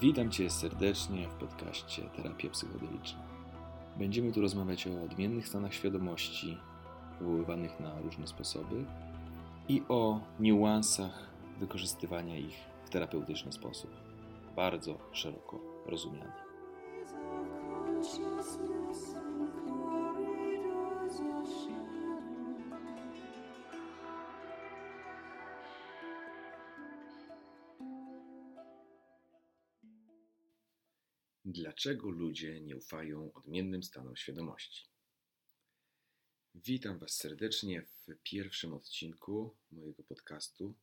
[0.00, 3.18] Witam Cię serdecznie w podcaście Terapia Psychodeliczna.
[3.96, 6.58] Będziemy tu rozmawiać o odmiennych stanach świadomości,
[7.18, 8.84] wywoływanych na różne sposoby
[9.68, 13.90] i o niuansach wykorzystywania ich w terapeutyczny sposób,
[14.56, 16.32] bardzo szeroko rozumiany.
[31.52, 34.84] Dlaczego ludzie nie ufają odmiennym stanom świadomości?
[36.54, 40.74] Witam Was serdecznie w pierwszym odcinku mojego podcastu,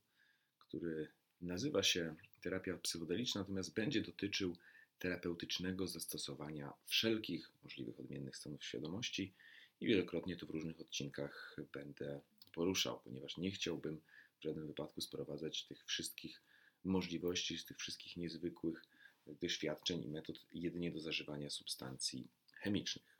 [0.59, 1.07] który
[1.41, 4.57] nazywa się Terapia Psychodeliczna, natomiast będzie dotyczył
[4.99, 9.33] terapeutycznego zastosowania wszelkich możliwych odmiennych stanów świadomości
[9.81, 12.21] i wielokrotnie to w różnych odcinkach będę
[12.53, 14.01] poruszał, ponieważ nie chciałbym
[14.39, 16.41] w żadnym wypadku sprowadzać tych wszystkich
[16.83, 18.83] możliwości, z tych wszystkich niezwykłych
[19.33, 23.17] doświadczeń i metod jedynie do zażywania substancji chemicznych.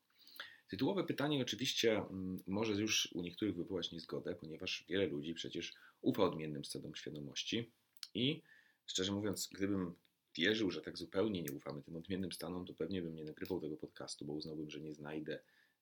[0.68, 6.24] Tytułowe pytanie oczywiście mm, może już u niektórych wywołać niezgodę, ponieważ wiele ludzi przecież ufa
[6.24, 7.72] odmiennym stanom świadomości
[8.14, 8.42] i
[8.86, 9.96] szczerze mówiąc, gdybym
[10.36, 13.78] wierzył, że tak zupełnie nie ufamy tym odmiennym stanom, to pewnie bym nie nagrywał tego
[13.78, 15.40] podcastu, bo uznałbym, że nie znajdę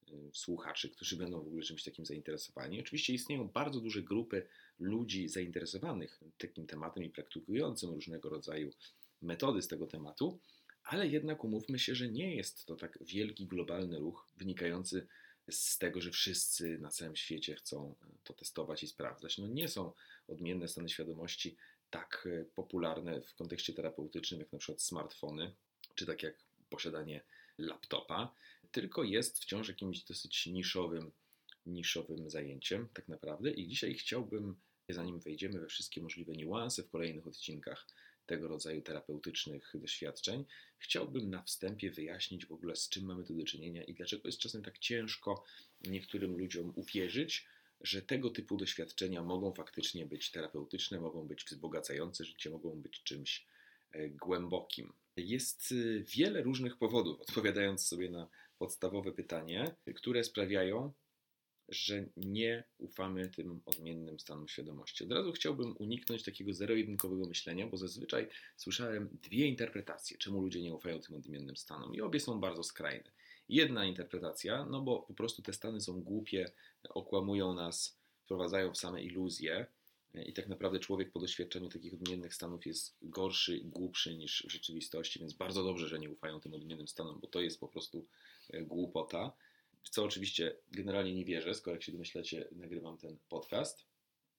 [0.10, 2.80] y, słuchaczy, którzy będą w ogóle czymś takim zainteresowani.
[2.80, 4.48] Oczywiście istnieją bardzo duże grupy
[4.80, 8.72] ludzi zainteresowanych takim tematem i praktykującym różnego rodzaju
[9.26, 10.40] metody z tego tematu,
[10.84, 15.08] ale jednak umówmy się, że nie jest to tak wielki globalny ruch wynikający
[15.50, 19.38] z tego, że wszyscy na całym świecie chcą to testować i sprawdzać.
[19.38, 19.92] No nie są
[20.28, 21.56] odmienne stany świadomości
[21.90, 25.54] tak e, popularne w kontekście terapeutycznym, jak na przykład smartfony,
[25.96, 27.22] czy tak jak posiadanie
[27.58, 28.34] laptopa,
[28.72, 31.12] tylko jest wciąż jakimś dosyć niszowym,
[31.66, 34.56] niszowym zajęciem tak naprawdę i dzisiaj chciałbym,
[34.90, 37.88] zanim wejdziemy we wszystkie możliwe niuanse w kolejnych odcinkach
[38.26, 40.46] tego rodzaju terapeutycznych doświadczeń,
[40.78, 44.40] chciałbym na wstępie wyjaśnić w ogóle, z czym mamy tu do czynienia i dlaczego jest
[44.40, 45.44] czasem tak ciężko
[45.82, 47.48] niektórym ludziom uwierzyć,
[47.82, 53.46] że tego typu doświadczenia mogą faktycznie być terapeutyczne, mogą być wzbogacające życie, mogą być czymś
[53.92, 54.94] e, głębokim.
[55.18, 58.28] Jest e, wiele różnych powodów, odpowiadając sobie na
[58.58, 60.94] podstawowe pytanie, które sprawiają,
[61.70, 65.04] że nie ufamy tym odmiennym stanom świadomości.
[65.04, 70.74] Od razu chciałbym uniknąć takiego zero-jedynkowego myślenia, bo zazwyczaj słyszałem dwie interpretacje, czemu ludzie nie
[70.74, 73.12] ufają tym odmiennym stanom, i obie są bardzo skrajne.
[73.50, 76.52] Jedna interpretacja, no bo po prostu te stany są głupie,
[76.90, 79.66] okłamują nas, wprowadzają w same iluzje.
[80.26, 85.20] I tak naprawdę człowiek po doświadczeniu takich odmiennych stanów jest gorszy głupszy niż w rzeczywistości,
[85.20, 88.08] więc bardzo dobrze, że nie ufają tym odmiennym stanom, bo to jest po prostu
[88.50, 89.32] e, głupota
[89.86, 93.86] w co oczywiście generalnie nie wierzę, skoro jak się domyślacie, nagrywam ten podcast.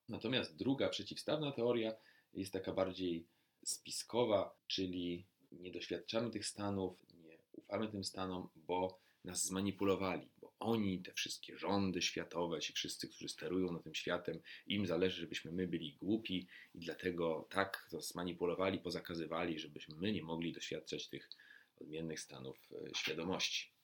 [0.09, 1.95] Natomiast druga przeciwstawna teoria
[2.35, 3.27] jest taka bardziej
[3.65, 11.03] spiskowa, czyli nie doświadczamy tych stanów, nie ufamy tym stanom, bo nas zmanipulowali, bo oni,
[11.03, 15.67] te wszystkie rządy światowe, ci wszyscy, którzy sterują na tym światem, im zależy, żebyśmy my
[15.67, 21.31] byli głupi i dlatego tak to zmanipulowali, pozakazywali, żebyśmy my nie mogli doświadczać tych
[21.81, 23.76] odmiennych stanów e, świadomości.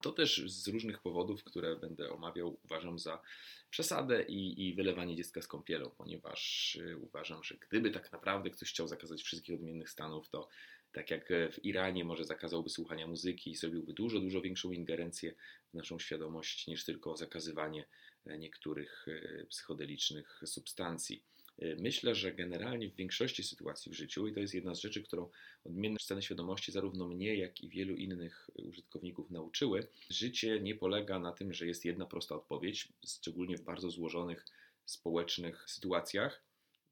[0.00, 3.22] To też z różnych powodów, które będę omawiał, uważam za
[3.70, 8.70] przesadę i, i wylewanie dziecka z kąpielą, ponieważ y, uważam, że gdyby tak naprawdę ktoś
[8.70, 10.48] chciał zakazać wszystkich odmiennych stanów, to
[10.92, 15.34] tak jak w Iranie może zakazałby słuchania muzyki i zrobiłby dużo, dużo większą ingerencję
[15.70, 17.86] w naszą świadomość niż tylko zakazywanie
[18.26, 21.22] e, niektórych e, psychodelicznych substancji.
[21.62, 25.02] Y, myślę, że generalnie w większości sytuacji w życiu, i to jest jedna z rzeczy,
[25.02, 25.30] którą
[25.64, 31.32] odmienne sceny świadomości zarówno mnie, jak i wielu innych użytkowników nauczyły, życie nie polega na
[31.32, 34.44] tym, że jest jedna prosta odpowiedź, szczególnie w bardzo złożonych
[34.84, 36.42] społecznych sytuacjach,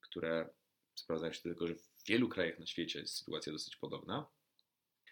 [0.00, 0.48] które
[0.94, 4.26] sprawdzają się tylko, że w wielu krajach na świecie jest sytuacja dosyć podobna.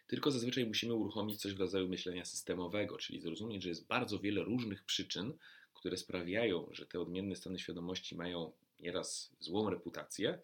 [0.07, 4.45] Tylko zazwyczaj musimy uruchomić coś w rodzaju myślenia systemowego, czyli zrozumieć, że jest bardzo wiele
[4.45, 5.33] różnych przyczyn,
[5.75, 8.53] które sprawiają, że te odmienne stany świadomości mają
[8.83, 10.39] nieraz złą reputację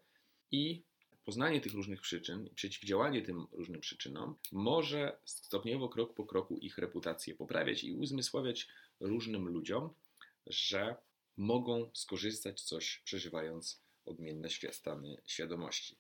[0.51, 0.83] i
[1.25, 6.79] poznanie tych różnych przyczyn i przeciwdziałanie tym różnym przyczynom może stopniowo, krok po kroku ich
[6.79, 8.69] reputację poprawiać i uzmysławiać
[9.01, 9.91] różnym ludziom,
[10.47, 10.97] że
[11.37, 15.97] mogą skorzystać coś przeżywając odmienne stany świadomości.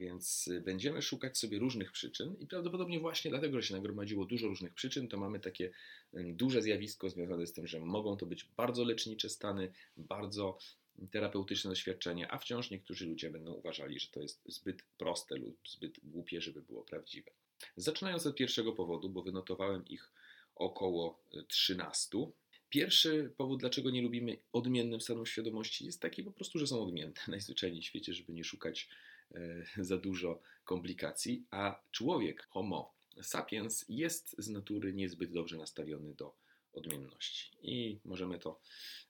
[0.00, 4.74] Więc będziemy szukać sobie różnych przyczyn i prawdopodobnie właśnie dlatego, że się nagromadziło dużo różnych
[4.74, 5.70] przyczyn, to mamy takie
[6.12, 10.58] duże zjawisko związane z tym, że mogą to być bardzo lecznicze stany, bardzo
[11.10, 16.00] terapeutyczne doświadczenie, a wciąż niektórzy ludzie będą uważali, że to jest zbyt proste lub zbyt
[16.02, 17.30] głupie, żeby było prawdziwe.
[17.76, 20.12] Zaczynając od pierwszego powodu, bo wynotowałem ich
[20.54, 21.18] około
[21.48, 22.18] 13.
[22.70, 27.20] Pierwszy powód, dlaczego nie lubimy odmiennym stanów świadomości, jest taki po prostu, że są odmienne
[27.28, 28.88] najzwyczajniej w świecie, żeby nie szukać
[29.76, 36.34] za dużo komplikacji, a człowiek, Homo sapiens, jest z natury niezbyt dobrze nastawiony do
[36.74, 37.50] odmienności.
[37.62, 38.60] I możemy to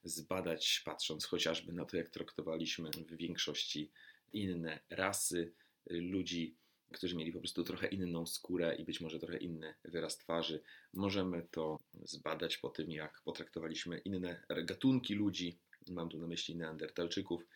[0.04, 3.90] zbadać, patrząc chociażby na to, jak traktowaliśmy w większości
[4.32, 5.52] inne rasy
[5.86, 6.54] ludzi,
[6.92, 10.62] którzy mieli po prostu trochę inną skórę i być może trochę inny wyraz twarzy.
[10.92, 15.58] Możemy to zbadać po tym, jak potraktowaliśmy inne gatunki ludzi.
[15.88, 17.46] Mam tu na myśli neandertalczyków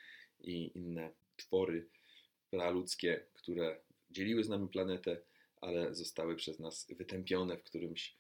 [0.41, 1.89] i inne twory
[2.51, 5.21] praludzkie, które dzieliły z nami planetę,
[5.61, 8.18] ale zostały przez nas wytępione w którymś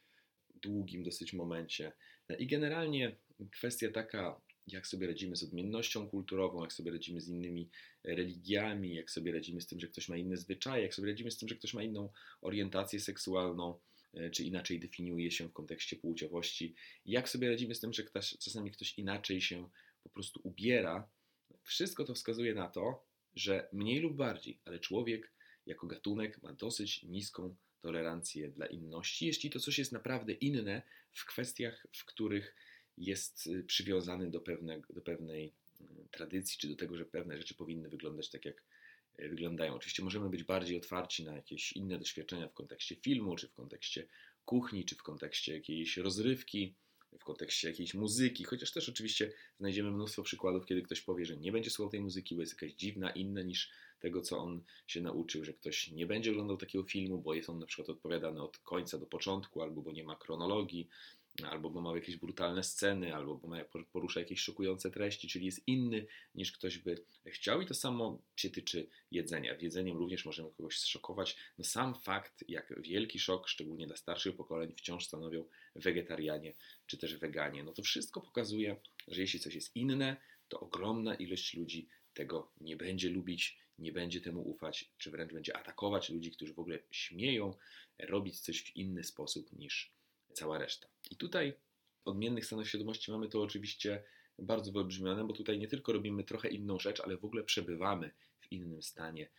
[0.62, 1.92] długim dosyć momencie.
[2.38, 3.16] I generalnie
[3.50, 7.70] kwestia taka, jak sobie radzimy z odmiennością kulturową, jak sobie radzimy z innymi
[8.04, 11.38] religiami, jak sobie radzimy z tym, że ktoś ma inne zwyczaje, jak sobie radzimy z
[11.38, 13.78] tym, że ktoś ma inną orientację seksualną,
[14.14, 16.74] e, czy inaczej definiuje się w kontekście płciowości,
[17.06, 19.68] jak sobie radzimy z tym, że ktoś, czasami ktoś inaczej się
[20.02, 21.08] po prostu ubiera.
[21.62, 23.04] Wszystko to wskazuje na to,
[23.34, 25.32] że mniej lub bardziej, ale człowiek
[25.66, 30.82] jako gatunek ma dosyć niską tolerancję dla inności, jeśli to coś jest naprawdę inne
[31.12, 32.54] w kwestiach, w których
[32.98, 37.54] jest y, przywiązany do, pewne, do pewnej y, tradycji, czy do tego, że pewne rzeczy
[37.54, 38.64] powinny wyglądać tak, jak
[39.20, 39.74] y, wyglądają.
[39.74, 44.06] Oczywiście możemy być bardziej otwarci na jakieś inne doświadczenia w kontekście filmu, czy w kontekście
[44.44, 46.74] kuchni, czy w kontekście jakiejś rozrywki,
[47.18, 51.52] w kontekście jakiejś muzyki, chociaż też oczywiście znajdziemy mnóstwo przykładów, kiedy ktoś powie, że nie
[51.52, 53.70] będzie słuchał tej muzyki, bo jest jakaś dziwna, inna niż
[54.00, 57.58] tego, co on się nauczył, że ktoś nie będzie oglądał takiego filmu, bo jest on
[57.58, 60.88] na przykład odpowiadany od końca do początku, albo bo nie ma chronologii,
[61.46, 63.48] albo bo ma jakieś brutalne sceny, albo bo
[63.92, 67.60] porusza jakieś szokujące treści, czyli jest inny niż ktoś by chciał.
[67.62, 69.56] I to samo się tyczy jedzenia.
[69.56, 71.36] W jedzeniem również możemy kogoś zszokować.
[71.58, 75.44] No sam fakt, jak wielki szok, szczególnie dla starszych pokoleń, wciąż stanowią
[75.74, 76.54] wegetarianie
[76.86, 77.64] czy też weganie.
[77.64, 78.76] No to wszystko pokazuje,
[79.08, 80.16] że jeśli coś jest inne,
[80.48, 85.56] to ogromna ilość ludzi tego nie będzie lubić, nie będzie temu ufać, czy wręcz będzie
[85.56, 87.54] atakować ludzi, którzy w ogóle śmieją
[87.98, 89.97] robić coś w inny sposób niż
[90.38, 90.88] cała reszta.
[91.10, 91.52] I tutaj
[92.04, 94.02] w odmiennych stanach świadomości mamy to oczywiście
[94.38, 98.52] bardzo wyolbrzymione, bo tutaj nie tylko robimy trochę inną rzecz, ale w ogóle przebywamy w
[98.52, 99.30] innym stanie,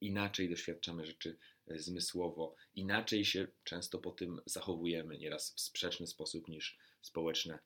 [0.00, 1.36] inaczej doświadczamy rzeczy
[1.66, 7.58] zmysłowo, inaczej się często po tym zachowujemy, nieraz w sprzeczny sposób niż społeczne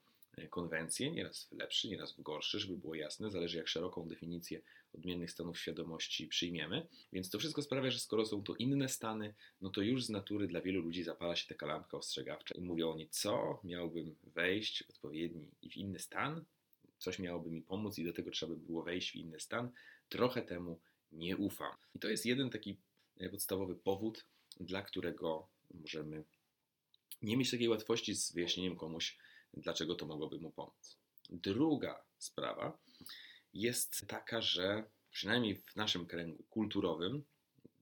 [0.47, 4.61] konwencje, nieraz w lepszy, nieraz w gorszy, żeby było jasne, zależy jak szeroką definicję
[4.95, 6.87] odmiennych stanów świadomości przyjmiemy.
[7.13, 10.49] Więc to wszystko sprawia, że skoro są to inne stany, no to już z natury
[10.49, 14.91] dla wielu ludzi zapala się taka lampka ostrzegawcza i mówią oni, co miałbym wejść w
[14.91, 16.45] odpowiedni i w inny stan,
[16.99, 19.71] coś miałoby mi pomóc i do tego trzeba by było wejść w inny stan,
[20.09, 20.81] trochę temu
[21.13, 21.73] nie ufam.
[21.95, 22.77] I to jest jeden taki
[23.17, 24.25] e, podstawowy powód,
[24.61, 26.25] dla którego możemy
[27.23, 29.19] nie mieć takiej łatwości z wyjaśnieniem komuś,
[29.55, 30.99] dlaczego to mogłoby mu pomóc.
[31.31, 32.79] Druga sprawa
[33.55, 37.25] jest taka, że przynajmniej w naszym kręgu kulturowym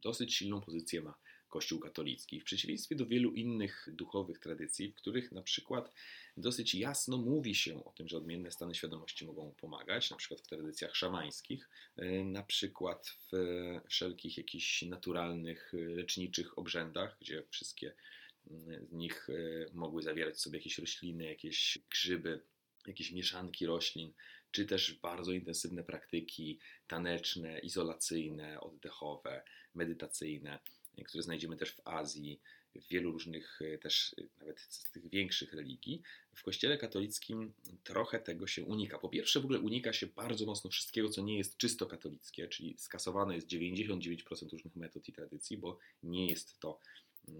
[0.03, 1.15] dosyć silną pozycję ma
[1.49, 5.93] Kościół katolicki, w przeciwieństwie do wielu innych duchowych tradycji, w których na przykład
[6.37, 10.47] dosyć jasno mówi się o tym, że odmienne stany świadomości mogą pomagać, na przykład w
[10.47, 13.33] tradycjach szamańskich, y, na przykład w
[13.89, 17.93] wszelkich jakichś naturalnych, leczniczych obrzędach, gdzie wszystkie
[18.81, 22.43] z nich y, mogły zawierać sobie jakieś rośliny, jakieś grzyby,
[22.87, 24.13] jakieś mieszanki roślin,
[24.51, 29.43] czy też bardzo intensywne praktyki taneczne, izolacyjne, oddechowe,
[29.75, 30.59] medytacyjne,
[31.05, 32.41] które znajdziemy też w Azji,
[32.75, 36.03] w wielu różnych y, też nawet z tych większych religii.
[36.35, 37.53] W Kościele katolickim
[37.85, 38.99] trochę tego się unika.
[38.99, 42.79] Po pierwsze, w ogóle unika się bardzo mocno wszystkiego, co nie jest czysto katolickie, czyli
[42.79, 46.81] skasowane jest 99% różnych metod i tradycji, bo nie jest to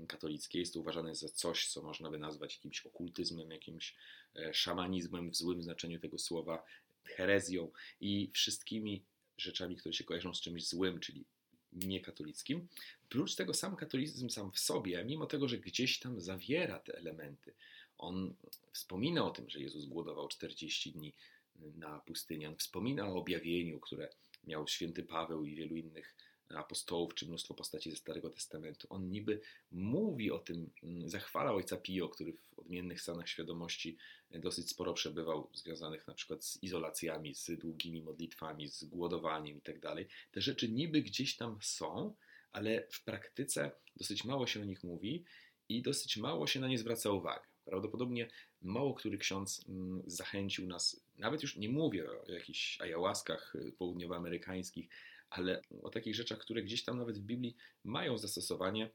[0.09, 3.95] katolickie jest to uważane za coś, co można by nazwać jakimś okultyzmem, jakimś
[4.37, 6.65] e, szamanizmem w złym znaczeniu tego słowa,
[7.05, 9.03] herezją i wszystkimi
[9.39, 11.25] rzeczami, które się kojarzą z czymś złym, czyli
[11.73, 12.69] niekatolickim.
[13.09, 17.55] Prócz tego sam katolicyzm sam w sobie, mimo tego, że gdzieś tam zawiera te elementy,
[17.99, 18.35] on
[18.73, 21.13] wspomina o tym, że Jezus głodował 40 dni
[21.57, 24.09] na pustyni, on wspomina o objawieniu, które
[24.47, 26.15] miał święty Paweł i wielu innych
[26.55, 28.87] apostołów, czy mnóstwo postaci ze Starego Testamentu.
[28.91, 29.41] On niby
[29.73, 33.97] mówi o tym, mm, zachwala ojca Pio, który w odmiennych stanach świadomości
[34.31, 39.81] dosyć sporo przebywał, związanych na przykład z izolacjami, z długimi modlitwami, z głodowaniem itd.
[39.81, 42.15] Tak Te rzeczy niby gdzieś tam są,
[42.53, 45.25] ale w praktyce dosyć mało się o nich mówi
[45.69, 47.47] i dosyć mało się na nie zwraca uwagi.
[47.65, 48.29] Prawdopodobnie
[48.63, 54.89] mało który ksiądz mm, zachęcił nas, nawet już nie mówię o jakichś ayahuaskach y, południowoamerykańskich,
[55.31, 58.91] ale o takich rzeczach, które gdzieś tam nawet w Biblii mają zastosowanie,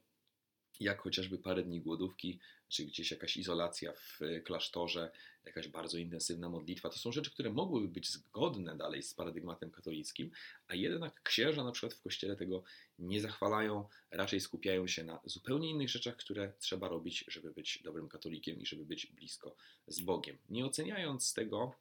[0.80, 5.10] jak chociażby parę dni głodówki, czy gdzieś jakaś izolacja w klasztorze,
[5.44, 6.88] jakaś bardzo intensywna modlitwa.
[6.88, 10.30] To są rzeczy, które mogłyby być zgodne dalej z paradygmatem katolickim,
[10.68, 12.64] a jednak księża na przykład w kościele tego
[12.98, 18.08] nie zachwalają, raczej skupiają się na zupełnie innych rzeczach, które trzeba robić, żeby być dobrym
[18.08, 20.38] katolikiem i żeby być blisko z Bogiem.
[20.48, 21.74] Nie oceniając tego,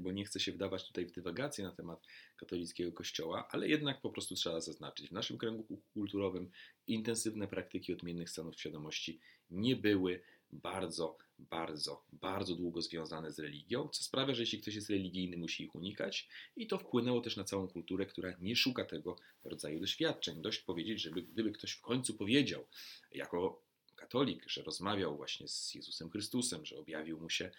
[0.00, 4.10] bo nie chcę się wdawać tutaj w dywagacje na temat katolickiego kościoła, ale jednak po
[4.10, 6.50] prostu trzeba zaznaczyć, w naszym kręgu kulturowym
[6.86, 10.20] intensywne praktyki odmiennych stanów świadomości nie były
[10.52, 15.64] bardzo, bardzo, bardzo długo związane z religią, co sprawia, że jeśli ktoś jest religijny, musi
[15.64, 20.42] ich unikać i to wpłynęło też na całą kulturę, która nie szuka tego rodzaju doświadczeń.
[20.42, 22.66] Dość powiedzieć, żeby gdyby ktoś w końcu powiedział,
[23.12, 23.65] jako
[24.06, 27.50] katolik, że rozmawiał właśnie z Jezusem Chrystusem, że objawił mu się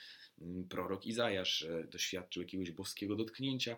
[0.42, 3.78] mm, prorok Izajasz, że doświadczył jakiegoś boskiego dotknięcia,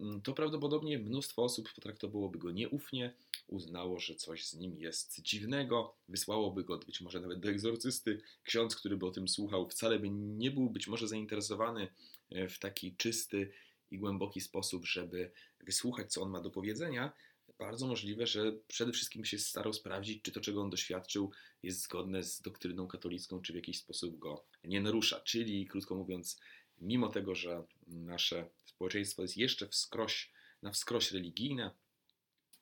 [0.00, 3.14] mm, to prawdopodobnie mnóstwo osób potraktowałoby go nieufnie,
[3.46, 8.20] uznało, że coś z nim jest dziwnego, wysłałoby go być może nawet do egzorcysty.
[8.44, 11.88] Ksiądz, który by o tym słuchał, wcale by nie był być może zainteresowany
[12.30, 13.52] e, w taki czysty
[13.90, 17.12] i głęboki sposób, żeby wysłuchać, co on ma do powiedzenia,
[17.60, 21.30] bardzo możliwe, że przede wszystkim się starał sprawdzić, czy to, czego on doświadczył,
[21.62, 25.20] jest zgodne z doktryną katolicką, czy w jakiś sposób go nie narusza.
[25.20, 26.40] Czyli, krótko mówiąc,
[26.78, 31.70] mimo tego, że nasze społeczeństwo jest jeszcze wskroś, na wskroś religijne,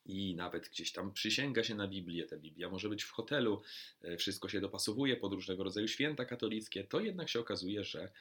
[0.06, 3.62] i nawet gdzieś tam przysięga się na Biblię, ta Biblia może być w hotelu,
[4.02, 8.12] e, wszystko się dopasowuje pod różnego rodzaju święta katolickie, to jednak się okazuje, że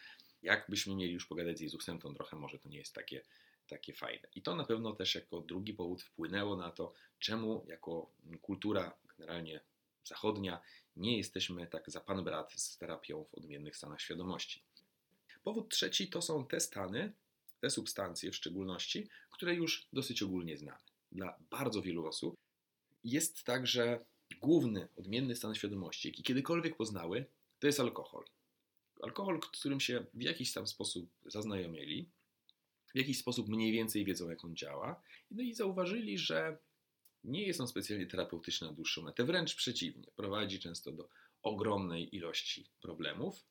[0.44, 3.22] jakbyśmy mieli już pogadać z Jezusem, to trochę może to nie jest takie
[3.68, 4.28] takie fajne.
[4.36, 9.62] I to na pewno też jako drugi powód wpłynęło na to, czemu jako kultura generalnie
[10.04, 10.62] zachodnia
[10.96, 14.64] nie jesteśmy tak za pan brat z terapią w odmiennych stanach świadomości.
[15.44, 17.14] Powód trzeci to są te stany,
[17.60, 20.80] te substancje w szczególności, które już dosyć ogólnie znamy.
[21.12, 22.36] Dla bardzo wielu osób
[23.04, 24.06] jest tak, że
[24.42, 27.26] główny odmienny stan świadomości, jaki kiedykolwiek poznały,
[27.60, 28.26] to jest alkohol.
[29.02, 32.10] Alkohol, którym się w jakiś tam sposób zaznajomili,
[32.98, 35.02] w jakiś sposób mniej więcej wiedzą, jak on działa.
[35.32, 36.58] No i zauważyli, że
[37.24, 40.08] nie jest on specjalnie terapeutyczny na dłuższą metę, wręcz przeciwnie.
[40.16, 41.10] Prowadzi często do
[41.44, 43.46] ogromnej ilości problemów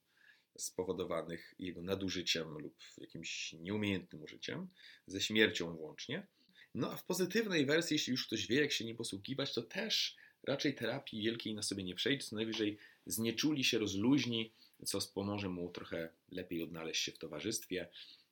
[0.58, 4.68] spowodowanych jego nadużyciem lub jakimś nieumiejętnym użyciem,
[5.06, 6.26] ze śmiercią włącznie.
[6.74, 10.16] No a w pozytywnej wersji, jeśli już ktoś wie, jak się nim posługiwać, to też
[10.42, 14.52] raczej terapii wielkiej na sobie nie przejdzie, co najwyżej znieczuli się, rozluźni,
[14.84, 17.88] co pomoże mu trochę lepiej odnaleźć się w towarzystwie,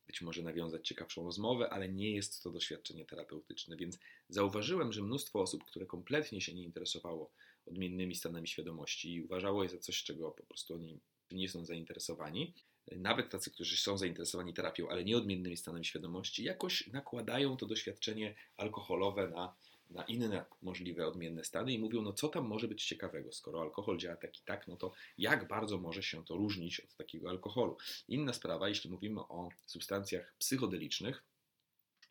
[0.07, 5.41] być może nawiązać ciekawszą rozmowę, ale nie jest to doświadczenie terapeutyczne, więc zauważyłem, że mnóstwo
[5.41, 7.31] osób, które kompletnie się nie interesowało
[7.67, 12.55] odmiennymi stanami świadomości i uważało je za coś, czego po prostu oni nie są zainteresowani,
[12.93, 18.35] nawet tacy, którzy są zainteresowani terapią, ale nie odmiennymi stanami świadomości, jakoś nakładają to doświadczenie
[18.57, 19.55] alkoholowe na
[19.95, 23.99] na inne możliwe odmienne stany i mówią, no co tam może być ciekawego, skoro alkohol
[23.99, 27.77] działa tak i tak, no to jak bardzo może się to różnić od takiego alkoholu.
[28.09, 31.23] Inna sprawa, jeśli mówimy o substancjach psychodelicznych,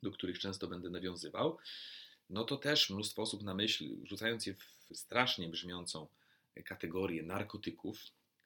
[0.03, 1.57] do których często będę nawiązywał,
[2.29, 6.07] no to też mnóstwo osób na myśl, rzucając je w strasznie brzmiącą
[6.65, 7.99] kategorię narkotyków,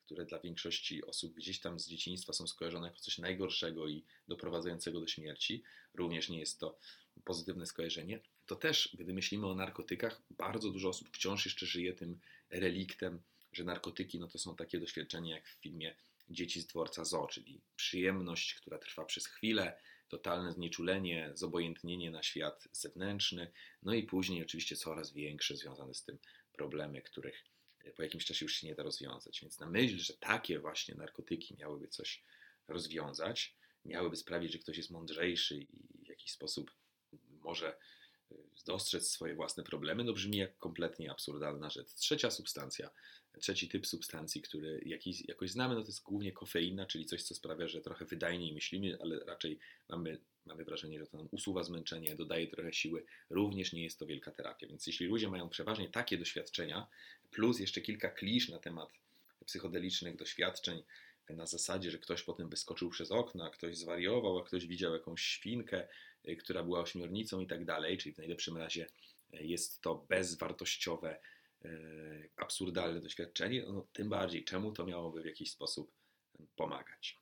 [0.06, 5.00] które dla większości osób gdzieś tam z dzieciństwa są skojarzone jako coś najgorszego i doprowadzającego
[5.00, 5.63] do śmierci,
[5.94, 6.77] również nie jest to
[7.24, 12.20] pozytywne skojarzenie, to też, gdy myślimy o narkotykach, bardzo dużo osób wciąż jeszcze żyje tym
[12.50, 15.96] reliktem, że narkotyki no to są takie doświadczenia jak w filmie
[16.30, 22.68] Dzieci z dworca Zo, czyli przyjemność, która trwa przez chwilę, totalne znieczulenie, zobojętnienie na świat
[22.72, 23.51] zewnętrzny,
[23.84, 26.18] no i później oczywiście coraz większe związane z tym
[26.54, 27.44] problemy, których
[27.96, 29.42] po jakimś czasie już się nie da rozwiązać.
[29.42, 32.24] Więc na myśl, że takie właśnie narkotyki miałyby coś
[32.68, 36.72] rozwiązać, miałyby sprawić, że ktoś jest mądrzejszy i w jakiś sposób
[37.30, 37.77] może
[38.66, 41.94] dostrzec swoje własne problemy, no brzmi jak kompletnie absurdalna rzecz.
[41.94, 42.90] Trzecia substancja,
[43.40, 47.36] trzeci typ substancji, który jakiś, jakoś znamy, no to jest głównie kofeina, czyli coś, co
[47.36, 52.16] sprawia, że trochę wydajniej myślimy, ale raczej mamy, mamy wrażenie, że to nam usuwa zmęczenie,
[52.16, 53.06] dodaje trochę siły.
[53.30, 54.68] Również nie jest to wielka terapia.
[54.68, 56.88] Więc jeśli ludzie mają przeważnie takie doświadczenia,
[57.32, 58.90] plus jeszcze kilka klisz na temat
[59.46, 60.84] psychodelicznych doświadczeń,
[61.36, 65.22] na zasadzie, że ktoś potem wyskoczył przez okno, a ktoś zwariował, a ktoś widział jakąś
[65.22, 65.88] świnkę,
[66.28, 68.88] y, która była ośmiornicą i tak dalej, czyli w najlepszym razie
[69.34, 71.20] y, jest to bezwartościowe,
[71.66, 75.92] y, absurdalne doświadczenie, no, tym bardziej czemu to miałoby w jakiś sposób
[76.56, 77.18] pomagać.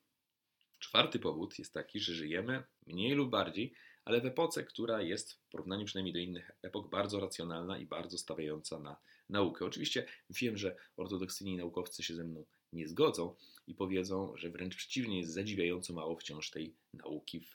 [0.79, 3.73] Czwarty powód jest taki, że żyjemy mniej lub bardziej,
[4.05, 8.17] ale w epoce, która jest w porównaniu przynajmniej do innych epok bardzo racjonalna i bardzo
[8.17, 8.97] stawiająca na
[9.29, 9.65] naukę.
[9.65, 13.35] Oczywiście wiem, że ortodoksyjni naukowcy się ze mną nie zgodzą
[13.67, 17.53] i powiedzą, że wręcz przeciwnie, jest zadziwiająco mało wciąż tej nauki w,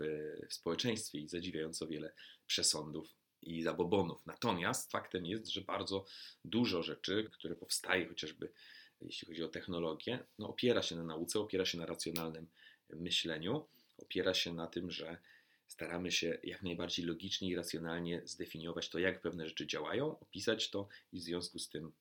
[0.48, 2.12] w społeczeństwie i zadziwiająco wiele
[2.46, 3.08] przesądów
[3.42, 4.26] i zabobonów.
[4.26, 6.04] Natomiast faktem jest, że bardzo
[6.44, 8.52] dużo rzeczy, które powstaje chociażby
[9.00, 12.46] jeśli chodzi o technologię, no opiera się na nauce, opiera się na racjonalnym
[12.90, 15.18] myśleniu, opiera się na tym, że
[15.66, 20.88] staramy się jak najbardziej logicznie i racjonalnie zdefiniować to, jak pewne rzeczy działają, opisać to
[21.12, 21.92] i w związku z tym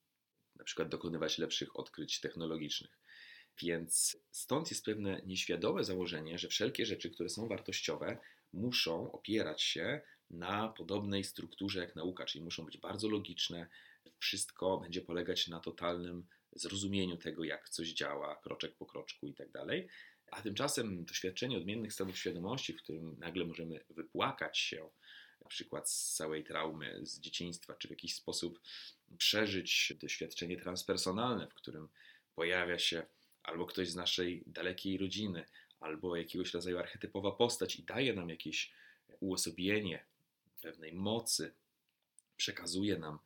[0.56, 3.00] na przykład dokonywać lepszych odkryć technologicznych.
[3.62, 8.18] Więc stąd jest pewne nieświadome założenie, że wszelkie rzeczy, które są wartościowe,
[8.54, 13.68] muszą opierać się na podobnej strukturze jak nauka, czyli muszą być bardzo logiczne.
[14.20, 19.52] Wszystko będzie polegać na totalnym zrozumieniu tego, jak coś działa, kroczek po kroczku i tak
[19.52, 19.88] dalej.
[20.32, 24.90] A tymczasem doświadczenie odmiennych stanów świadomości, w którym nagle możemy wypłakać się,
[25.42, 28.60] na przykład z całej traumy z dzieciństwa, czy w jakiś sposób
[29.18, 31.90] przeżyć doświadczenie transpersonalne, w którym
[32.36, 33.06] pojawia się
[33.50, 35.46] albo ktoś z naszej dalekiej rodziny,
[35.80, 38.72] albo jakiegoś rodzaju archetypowa postać i daje nam jakieś
[39.20, 40.06] uosobienie
[40.62, 41.54] pewnej mocy,
[42.38, 43.20] przekazuje nam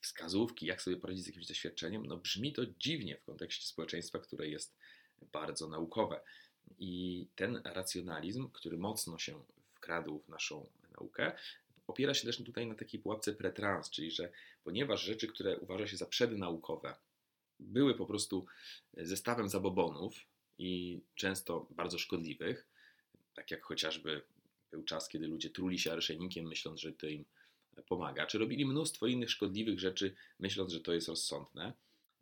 [0.00, 4.48] wskazówki, jak sobie poradzić z jakimś doświadczeniem, no brzmi to dziwnie w kontekście społeczeństwa, które
[4.48, 4.76] jest
[5.32, 6.20] bardzo naukowe.
[6.78, 9.42] I ten racjonalizm, który mocno się
[9.74, 10.66] wkradł w naszą
[10.98, 11.32] naukę,
[11.86, 14.32] opiera się też tutaj na takiej pułapce pretrans, czyli że
[14.64, 16.94] ponieważ rzeczy, które uważa się za przednaukowe,
[17.62, 18.46] były po prostu
[18.96, 20.14] zestawem zabobonów
[20.58, 22.66] i często bardzo szkodliwych,
[23.34, 24.22] tak jak chociażby
[24.70, 27.24] był czas, kiedy ludzie truli się arszenikiem, myśląc, że to im
[27.88, 31.72] pomaga, czy robili mnóstwo innych szkodliwych rzeczy, myśląc, że to jest rozsądne.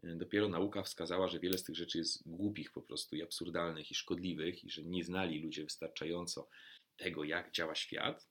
[0.03, 3.95] Dopiero nauka wskazała, że wiele z tych rzeczy jest głupich po prostu i absurdalnych i
[3.95, 6.49] szkodliwych i że nie znali ludzie wystarczająco
[6.97, 8.29] tego, jak działa świat.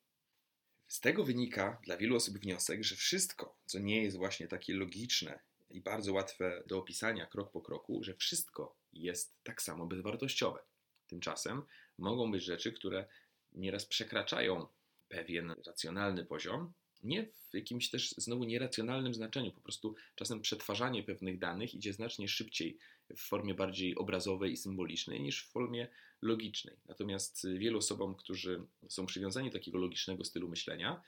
[0.88, 5.40] Z tego wynika dla wielu osób wniosek, że wszystko, co nie jest właśnie takie logiczne
[5.70, 10.60] i bardzo łatwe do opisania krok po kroku, że wszystko jest tak samo bezwartościowe.
[11.08, 11.62] Tymczasem
[11.98, 13.08] mogą być rzeczy, które
[13.52, 14.68] nieraz przekraczają
[15.10, 16.74] pewien racjonalny poziom,
[17.04, 22.28] nie w jakimś też znowu nieracjonalnym znaczeniu, po prostu czasem przetwarzanie pewnych danych idzie znacznie
[22.28, 22.78] szybciej
[23.10, 25.88] w formie bardziej obrazowej i symbolicznej niż w formie
[26.22, 26.78] logicznej.
[26.86, 31.02] Natomiast wielu osobom, którzy są przywiązani do takiego logicznego stylu myślenia,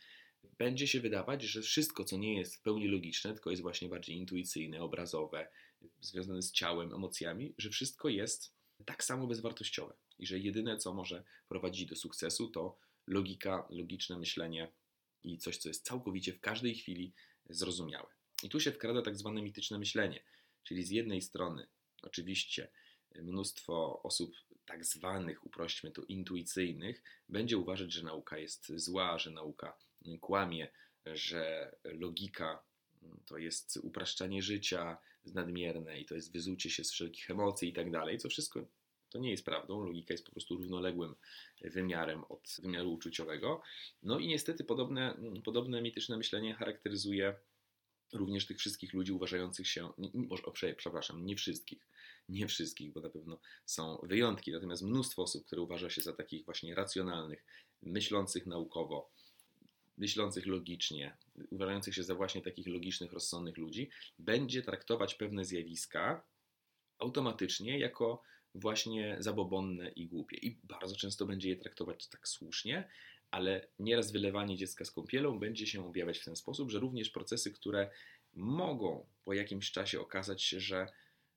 [0.57, 4.17] będzie się wydawać, że wszystko, co nie jest w pełni logiczne, tylko jest właśnie bardziej
[4.17, 5.47] intuicyjne, obrazowe,
[6.01, 8.53] związane z ciałem, emocjami, że wszystko jest
[8.85, 12.77] tak samo bezwartościowe i że jedyne, co może prowadzić do sukcesu, to
[13.07, 14.71] logika, logiczne myślenie
[15.23, 17.13] i coś, co jest całkowicie w każdej chwili
[17.49, 18.09] zrozumiałe.
[18.43, 20.23] I tu się wkrada tak zwane mityczne myślenie,
[20.63, 21.67] czyli z jednej strony
[22.01, 22.71] oczywiście
[23.15, 29.77] mnóstwo osób tak zwanych, uprośćmy to, intuicyjnych, będzie uważać, że nauka jest zła, że nauka
[30.21, 30.71] kłamie,
[31.05, 32.63] że logika
[33.25, 37.91] to jest upraszczanie życia nadmierne i to jest wyzucie się z wszelkich emocji i tak
[37.91, 38.65] dalej, co wszystko
[39.09, 39.83] to nie jest prawdą.
[39.83, 41.15] Logika jest po prostu równoległym
[41.61, 43.61] wymiarem od wymiaru uczuciowego.
[44.03, 47.35] No i niestety podobne, podobne mityczne myślenie charakteryzuje
[48.13, 50.43] również tych wszystkich ludzi uważających się, może,
[50.77, 51.87] przepraszam, nie wszystkich,
[52.29, 56.45] nie wszystkich, bo na pewno są wyjątki, natomiast mnóstwo osób, które uważa się za takich
[56.45, 57.45] właśnie racjonalnych,
[57.81, 59.11] myślących naukowo,
[60.01, 61.17] myślących logicznie,
[61.49, 66.23] uważających się za właśnie takich logicznych, rozsądnych ludzi, będzie traktować pewne zjawiska
[66.99, 68.21] automatycznie jako
[68.55, 70.37] właśnie zabobonne i głupie.
[70.37, 72.89] I bardzo często będzie je traktować tak słusznie,
[73.31, 77.51] ale nieraz wylewanie dziecka z kąpielą będzie się objawiać w ten sposób, że również procesy,
[77.51, 77.89] które
[78.33, 80.87] mogą po jakimś czasie okazać się, że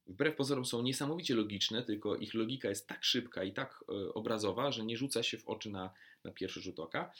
[0.06, 4.72] wbrew pozorom są niesamowicie logiczne, tylko ich logika jest tak szybka i tak e, obrazowa,
[4.72, 7.12] że nie rzuca się w oczy na, na pierwszy rzut oka.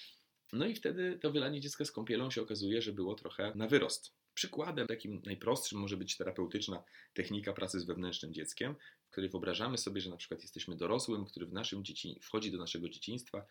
[0.53, 4.13] No i wtedy to wylanie dziecka z kąpielą się okazuje, że było trochę na wyrost.
[4.35, 8.75] Przykładem takim najprostszym może być terapeutyczna technika pracy z wewnętrznym dzieckiem,
[9.07, 12.59] w której wyobrażamy sobie, że na przykład jesteśmy dorosłym, który w naszym dzieci, wchodzi do
[12.59, 13.47] naszego dzieciństwa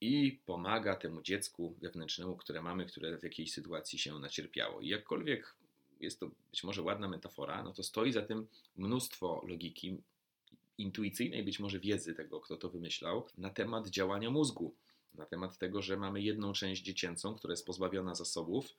[0.00, 4.80] i pomaga temu dziecku wewnętrznemu, które mamy, które w jakiejś sytuacji się nacierpiało.
[4.80, 5.54] I jakkolwiek
[6.00, 10.02] jest to być może ładna metafora, no to stoi za tym mnóstwo logiki,
[10.78, 14.74] intuicyjnej być może wiedzy tego, kto to wymyślał, na temat działania mózgu,
[15.14, 18.74] na temat tego, że mamy jedną część dziecięcą, która jest pozbawiona zasobów,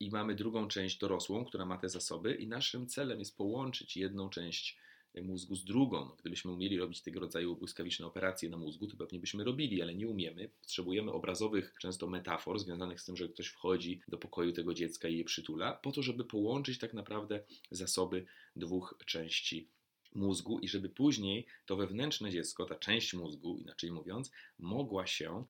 [0.00, 4.28] i mamy drugą część dorosłą, która ma te zasoby, i naszym celem jest połączyć jedną
[4.28, 4.78] część
[5.22, 6.10] mózgu z drugą.
[6.20, 10.08] Gdybyśmy umieli robić tego rodzaju błyskawiczne operacje na mózgu, to pewnie byśmy robili, ale nie
[10.08, 10.50] umiemy.
[10.60, 15.18] Potrzebujemy obrazowych, często metafor związanych z tym, że ktoś wchodzi do pokoju tego dziecka i
[15.18, 19.68] je przytula, po to, żeby połączyć tak naprawdę zasoby dwóch części
[20.14, 25.44] mózgu i żeby później to wewnętrzne dziecko, ta część mózgu, inaczej mówiąc, mogła się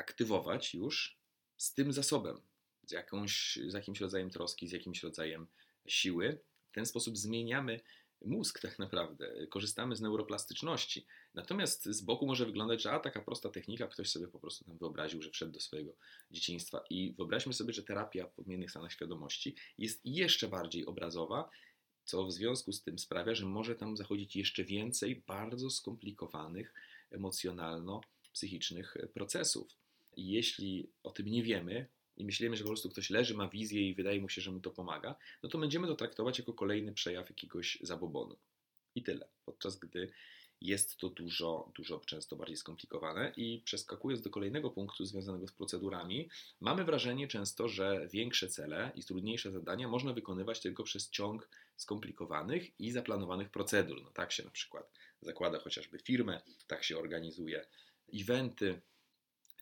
[0.00, 1.20] aktywować już
[1.56, 2.40] z tym zasobem,
[2.82, 5.46] z, jakąś, z jakimś rodzajem troski, z jakimś rodzajem
[5.86, 6.40] siły.
[6.70, 7.80] W ten sposób zmieniamy
[8.24, 11.06] mózg tak naprawdę, korzystamy z neuroplastyczności.
[11.34, 14.78] Natomiast z boku może wyglądać, że a taka prosta technika, ktoś sobie po prostu tam
[14.78, 15.96] wyobraził, że wszedł do swojego
[16.30, 16.84] dzieciństwa.
[16.90, 21.50] I wyobraźmy sobie, że terapia w odmiennych stanach świadomości jest jeszcze bardziej obrazowa,
[22.04, 26.74] co w związku z tym sprawia, że może tam zachodzić jeszcze więcej bardzo skomplikowanych
[27.10, 29.68] emocjonalno-psychicznych procesów.
[30.16, 33.94] Jeśli o tym nie wiemy, i myślimy, że po prostu ktoś leży, ma wizję i
[33.94, 37.30] wydaje mu się, że mu to pomaga, no to będziemy to traktować jako kolejny przejaw
[37.30, 38.36] jakiegoś zabobonu.
[38.94, 39.28] I tyle.
[39.44, 40.12] Podczas gdy
[40.60, 43.32] jest to dużo, dużo często bardziej skomplikowane.
[43.36, 46.28] I przeskakując do kolejnego punktu związanego z procedurami,
[46.60, 52.80] mamy wrażenie często, że większe cele i trudniejsze zadania można wykonywać tylko przez ciąg skomplikowanych
[52.80, 54.02] i zaplanowanych procedur.
[54.02, 57.66] No tak się na przykład zakłada chociażby firmę, tak się organizuje
[58.14, 58.80] eventy,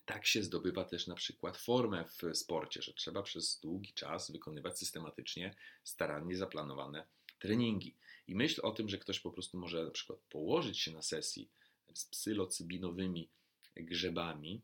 [0.09, 4.79] tak się zdobywa też na przykład formę w sporcie, że trzeba przez długi czas wykonywać
[4.79, 7.07] systematycznie, starannie zaplanowane
[7.39, 7.95] treningi.
[8.27, 11.49] I myśl o tym, że ktoś po prostu może na przykład położyć się na sesji
[11.93, 13.29] z psylocybinowymi
[13.75, 14.61] grzebami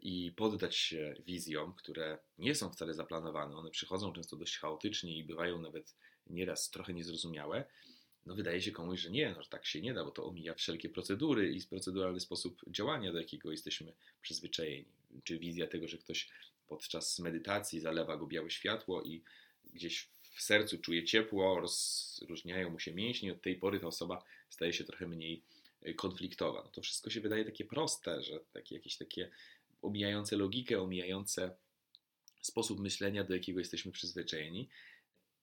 [0.00, 5.24] i poddać się wizjom, które nie są wcale zaplanowane, one przychodzą często dość chaotycznie i
[5.24, 5.96] bywają nawet
[6.26, 7.64] nieraz trochę niezrozumiałe,
[8.26, 10.54] no wydaje się komuś, że nie, no, że tak się nie da, bo to omija
[10.54, 14.92] wszelkie procedury i proceduralny sposób działania, do jakiego jesteśmy przyzwyczajeni.
[15.24, 16.28] Czy wizja tego, że ktoś
[16.68, 19.22] podczas medytacji zalewa go białe światło i
[19.74, 24.72] gdzieś w sercu czuje ciepło, rozróżniają mu się mięśnie, od tej pory ta osoba staje
[24.72, 25.42] się trochę mniej
[25.82, 26.62] e, konfliktowa.
[26.64, 29.30] No to wszystko się wydaje takie proste, że takie, jakieś takie
[29.82, 31.56] omijające logikę, omijające
[32.42, 34.68] sposób myślenia, do jakiego jesteśmy przyzwyczajeni.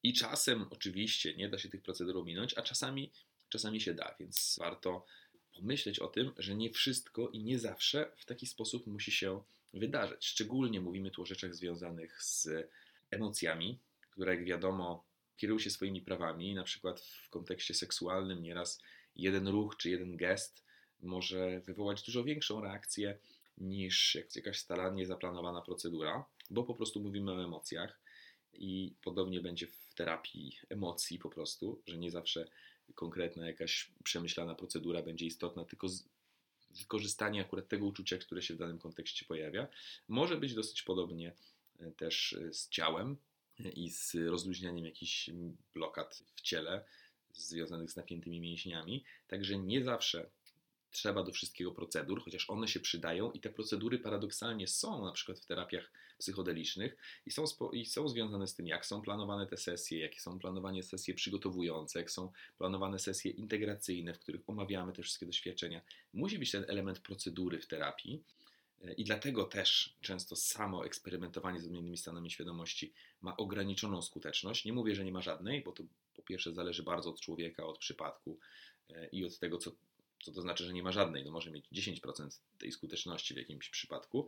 [0.06, 3.12] I czasem oczywiście nie da się tych procedur ominąć, a czasami,
[3.50, 5.06] czasami się da, więc warto
[5.56, 10.26] pomyśleć o tym, że nie wszystko i nie zawsze w taki sposób musi się wydarzyć.
[10.26, 12.50] Szczególnie mówimy tu o rzeczach związanych z
[13.12, 13.80] emocjami,
[14.12, 15.06] które jak wiadomo
[15.38, 18.82] kierują się swoimi prawami, na przykład w kontekście seksualnym nieraz
[19.16, 20.66] jeden ruch czy jeden gest
[21.02, 23.18] może wywołać dużo większą reakcję
[23.58, 28.05] niż jakaś starannie zaplanowana procedura, bo po prostu mówimy o emocjach
[28.58, 32.50] i podobnie będzie w terapii emocji po prostu, że nie zawsze
[32.96, 35.88] konkretna jakaś przemyślana procedura będzie istotna, tylko
[36.70, 39.68] wykorzystanie akurat tego uczucia, które się w danym kontekście pojawia.
[40.08, 41.34] Może być dosyć podobnie
[41.80, 43.18] e, też e, z ciałem
[43.60, 45.30] e, i z rozluźnianiem jakichś
[45.74, 46.86] blokad w ciele
[47.34, 49.04] związanych z napiętymi mięśniami.
[49.28, 50.30] Także nie zawsze
[50.96, 55.40] trzeba do wszystkiego procedur, chociaż one się przydają i te procedury paradoksalnie są na przykład
[55.40, 60.00] w terapiach psychodelicznych i są, i są związane z tym, jak są planowane te sesje,
[60.00, 65.26] jakie są planowane sesje przygotowujące, jak są planowane sesje integracyjne, w których omawiamy te wszystkie
[65.26, 65.82] doświadczenia.
[66.14, 68.24] Musi być ten element procedury w terapii.
[68.98, 74.66] I dlatego też często samo eksperymentowanie z odmiennymi stanami świadomości ma ograniczoną skuteczność.
[74.66, 75.84] Nie mówię, że nie ma żadnej, bo to
[76.16, 78.40] po pierwsze zależy bardzo od człowieka, od przypadku
[78.90, 79.72] e, i od tego, co
[80.26, 83.70] co to znaczy, że nie ma żadnej, no może mieć 10% tej skuteczności w jakimś
[83.70, 84.28] przypadku.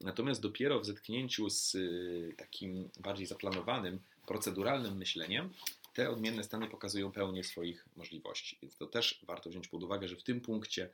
[0.00, 5.52] Natomiast dopiero w zetknięciu z y, takim bardziej zaplanowanym, proceduralnym myśleniem,
[5.94, 8.58] te odmienne stany pokazują pełnię swoich możliwości.
[8.62, 10.90] Więc to też warto wziąć pod uwagę, że w tym punkcie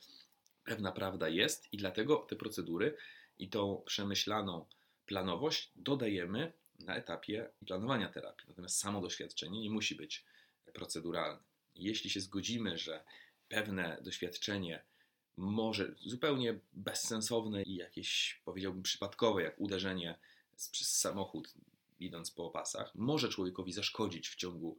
[0.64, 2.96] pewna prawda jest i dlatego te procedury
[3.38, 4.66] i tą przemyślaną
[5.06, 8.44] planowość dodajemy na etapie planowania terapii.
[8.48, 10.24] Natomiast samo doświadczenie nie musi być
[10.72, 11.42] proceduralne.
[11.76, 13.04] Jeśli się zgodzimy, że
[13.54, 14.82] pewne doświadczenie
[15.36, 20.18] może zupełnie bezsensowne i jakieś, powiedziałbym, przypadkowe, jak uderzenie
[20.72, 21.54] przez samochód
[22.00, 24.78] idąc po opasach, może człowiekowi zaszkodzić w ciągu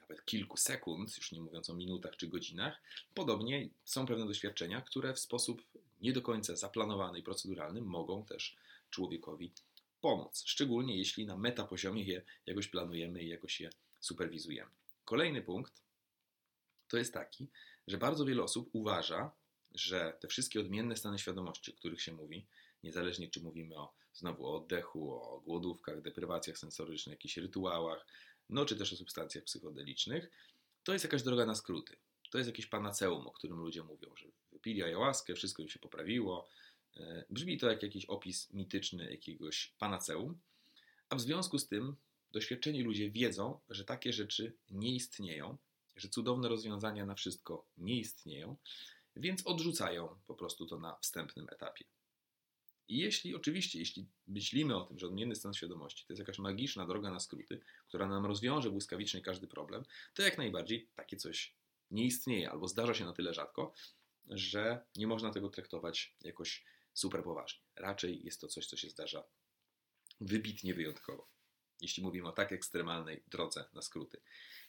[0.00, 2.82] nawet kilku sekund, już nie mówiąc o minutach czy godzinach.
[3.14, 5.62] Podobnie są pewne doświadczenia, które w sposób
[6.00, 8.56] nie do końca zaplanowany i proceduralny mogą też
[8.90, 9.52] człowiekowi
[10.00, 14.70] pomóc, szczególnie jeśli na metapoziomie je jakoś planujemy i jakoś je superwizujemy.
[15.04, 15.87] Kolejny punkt
[16.88, 17.48] to jest taki,
[17.86, 19.30] że bardzo wiele osób uważa,
[19.74, 22.46] że te wszystkie odmienne stany świadomości, o których się mówi,
[22.82, 28.06] niezależnie czy mówimy o znowu o oddechu, o głodówkach, deprywacjach sensorycznych, jakichś rytuałach,
[28.48, 30.30] no czy też o substancjach psychodelicznych,
[30.84, 31.96] to jest jakaś droga na skróty.
[32.30, 36.48] To jest jakieś panaceum, o którym ludzie mówią, że wypili ayahuaskę, wszystko im się poprawiło.
[36.96, 40.38] E, brzmi to jak jakiś opis mityczny jakiegoś panaceum,
[41.08, 41.96] a w związku z tym
[42.32, 45.56] doświadczeni ludzie wiedzą, że takie rzeczy nie istnieją
[45.98, 48.56] że cudowne rozwiązania na wszystko nie istnieją,
[49.16, 51.84] więc odrzucają po prostu to na wstępnym etapie.
[52.88, 56.86] I jeśli oczywiście, jeśli myślimy o tym, że odmienny stan świadomości to jest jakaś magiczna
[56.86, 59.84] droga na skróty, która nam rozwiąże błyskawicznie każdy problem,
[60.14, 61.54] to jak najbardziej takie coś
[61.90, 63.72] nie istnieje albo zdarza się na tyle rzadko,
[64.26, 67.60] że nie można tego traktować jakoś super poważnie.
[67.76, 69.24] Raczej jest to coś, co się zdarza
[70.20, 71.28] wybitnie wyjątkowo.
[71.80, 74.20] Jeśli mówimy o tak ekstremalnej drodze na skróty.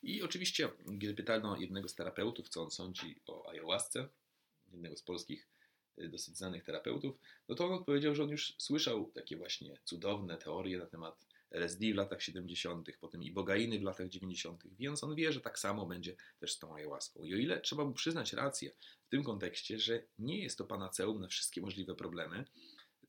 [0.04, 4.10] I oczywiście, gdy pytano jednego z terapeutów, co on sądzi o ayahuasce,
[4.72, 5.48] jednego z polskich
[5.98, 10.38] y, dosyć znanych terapeutów, no to on odpowiedział, że on już słyszał takie właśnie cudowne
[10.38, 15.16] teorie na temat LSD w latach 70., potem i bogainy w latach 90., więc on
[15.16, 17.24] wie, że tak samo będzie też z tą ayahuaską.
[17.24, 18.72] I o ile trzeba mu przyznać rację
[19.04, 22.46] w tym kontekście, że nie jest to panaceum na wszystkie możliwe problemy,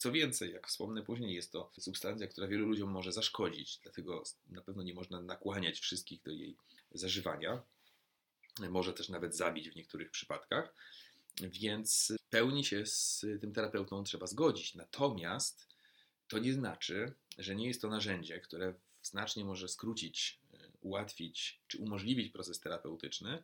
[0.00, 4.62] co więcej, jak wspomnę później, jest to substancja, która wielu ludziom może zaszkodzić, dlatego na
[4.62, 6.56] pewno nie można nakłaniać wszystkich do jej
[6.92, 7.62] zażywania.
[8.70, 10.74] Może też nawet zabić w niektórych przypadkach,
[11.40, 14.74] więc pełni się z tym terapeutą trzeba zgodzić.
[14.74, 15.68] Natomiast
[16.28, 20.40] to nie znaczy, że nie jest to narzędzie, które znacznie może skrócić,
[20.80, 23.42] ułatwić czy umożliwić proces terapeutyczny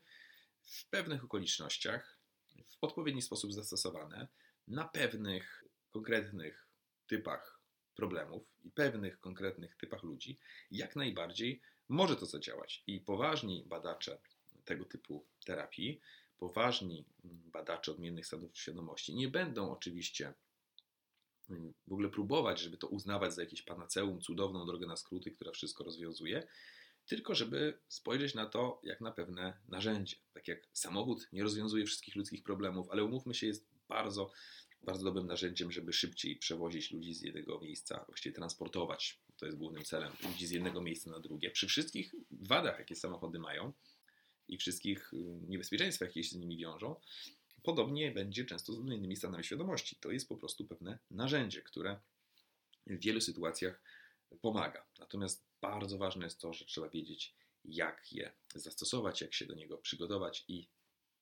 [0.63, 2.19] w pewnych okolicznościach,
[2.65, 4.29] w odpowiedni sposób zastosowane,
[4.69, 5.66] na pewnych
[5.97, 6.67] konkretnych
[7.07, 7.61] typach
[7.95, 10.39] problemów i pewnych konkretnych typach ludzi,
[10.71, 12.83] jak najbardziej może to zadziałać.
[12.87, 14.19] I poważni badacze
[14.65, 16.01] tego typu terapii,
[16.39, 20.35] poważni badacze odmiennych stanów świadomości nie będą oczywiście
[21.89, 25.85] w ogóle próbować, żeby to uznawać za jakieś panaceum, cudowną drogę na skróty, która wszystko
[25.85, 26.47] rozwiązuje,
[27.07, 30.17] tylko żeby spojrzeć na to jak na pewne narzędzie.
[30.33, 34.31] Tak jak samochód nie rozwiązuje wszystkich ludzkich problemów, ale umówmy się, jest bardzo,
[34.83, 39.21] bardzo dobrym narzędziem, żeby szybciej przewozić ludzi z jednego miejsca, właściwie transportować.
[39.37, 41.51] To jest głównym celem, ludzi z jednego miejsca na drugie.
[41.51, 43.73] Przy wszystkich wadach, jakie samochody mają
[44.49, 45.17] i wszystkich y,
[45.49, 46.97] niebezpieczeństwach, jakie się z nimi wiążą,
[47.67, 49.97] Podobnie będzie często z innymi stanami świadomości.
[49.97, 52.01] To jest po prostu pewne narzędzie, które
[52.87, 53.83] w wielu sytuacjach
[54.41, 54.87] pomaga.
[54.99, 57.35] Natomiast bardzo ważne jest to, że trzeba wiedzieć,
[57.65, 60.69] jak je zastosować, jak się do niego przygotować i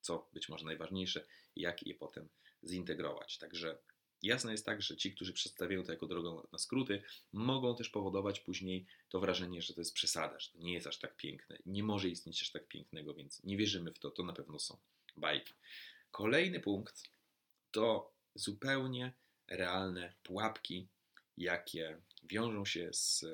[0.00, 2.28] co być może najważniejsze, jak je potem
[2.64, 3.38] zintegrować.
[3.38, 3.79] Także
[4.22, 8.40] jasne jest tak, że ci, którzy przedstawiają to jako drogą na skróty, mogą też powodować
[8.40, 11.83] później to wrażenie, że to jest przesada, że to nie jest aż tak piękne, nie
[11.83, 14.79] może istnieć aż tak pięknego, więc nie wierzymy w to, to na pewno są
[15.16, 15.55] bajki.
[16.11, 17.03] Kolejny punkt
[17.70, 19.12] to zupełnie
[19.48, 20.88] realne pułapki,
[21.37, 23.24] jakie wiążą się z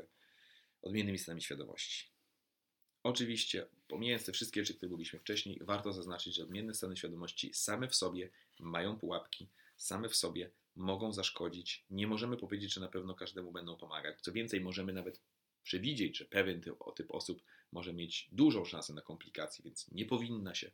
[0.82, 2.10] odmiennymi stanami świadomości.
[3.02, 7.88] Oczywiście, pomijając te wszystkie rzeczy, które mówiliśmy wcześniej, warto zaznaczyć, że odmienne stany świadomości same
[7.88, 11.84] w sobie mają pułapki, same w sobie mogą zaszkodzić.
[11.90, 14.20] Nie możemy powiedzieć, że na pewno każdemu będą pomagać.
[14.20, 15.20] Co więcej, możemy nawet
[15.62, 17.42] przewidzieć, że pewien typ, typ osób
[17.72, 20.70] może mieć dużą szansę na komplikacje, więc nie powinna się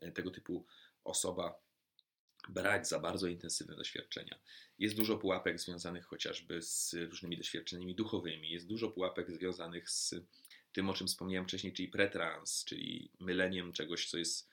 [0.00, 0.66] e, tego typu
[1.04, 1.60] osoba
[2.48, 4.38] brać za bardzo intensywne doświadczenia.
[4.78, 10.14] Jest dużo pułapek związanych chociażby z różnymi doświadczeniami duchowymi, jest dużo pułapek związanych z
[10.72, 14.51] tym, o czym wspomniałem wcześniej, czyli pretrans, czyli myleniem czegoś, co jest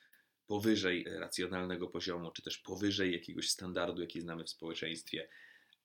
[0.50, 5.30] powyżej racjonalnego poziomu, czy też powyżej jakiegoś standardu, jaki znamy w społeczeństwie,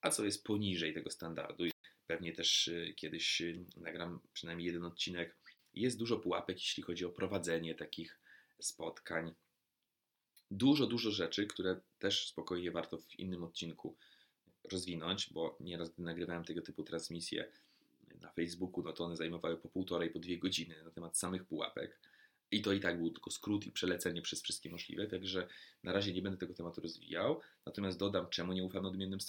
[0.01, 1.63] a co jest poniżej tego standardu.
[2.07, 5.35] Pewnie też y, kiedyś y, nagram przynajmniej jeden odcinek.
[5.73, 8.19] Jest dużo pułapek, jeśli chodzi o prowadzenie takich
[8.59, 9.33] spotkań
[10.51, 13.97] dużo, dużo rzeczy, które też spokojnie warto w innym odcinku
[14.71, 17.51] rozwinąć, bo nieraz gdy nagrywałem tego typu transmisje
[18.21, 21.99] na Facebooku, no to one zajmowały po półtorej, po dwie godziny na temat samych pułapek.
[22.51, 25.47] I to i tak był tylko skrót i przelecenie przez wszystkie możliwe, także
[25.83, 27.41] na razie nie będę tego tematu rozwijał.
[27.65, 29.19] Natomiast dodam, czemu nie ufam odmiennym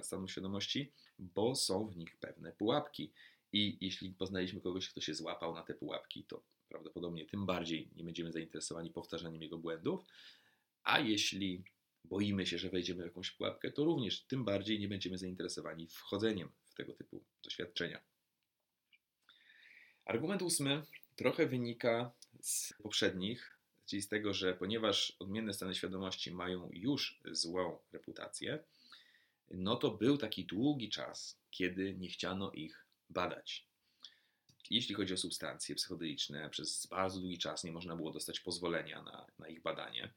[0.00, 3.12] stanom świadomości, bo są w nich pewne pułapki.
[3.52, 8.04] I jeśli poznaliśmy kogoś, kto się złapał na te pułapki, to prawdopodobnie tym bardziej nie
[8.04, 10.04] będziemy zainteresowani powtarzaniem jego błędów.
[10.82, 11.64] A jeśli
[12.04, 16.48] boimy się, że wejdziemy w jakąś pułapkę, to również tym bardziej nie będziemy zainteresowani wchodzeniem
[16.64, 18.00] w tego typu doświadczenia.
[20.04, 20.82] Argument ósmy
[21.16, 27.78] trochę wynika z poprzednich, czyli z tego, że ponieważ odmienne stany świadomości mają już złą
[27.92, 28.64] reputację,
[29.50, 33.66] no to był taki długi czas, kiedy nie chciano ich badać.
[34.70, 39.26] Jeśli chodzi o substancje psychodeliczne, przez bardzo długi czas nie można było dostać pozwolenia na,
[39.38, 40.12] na ich badanie.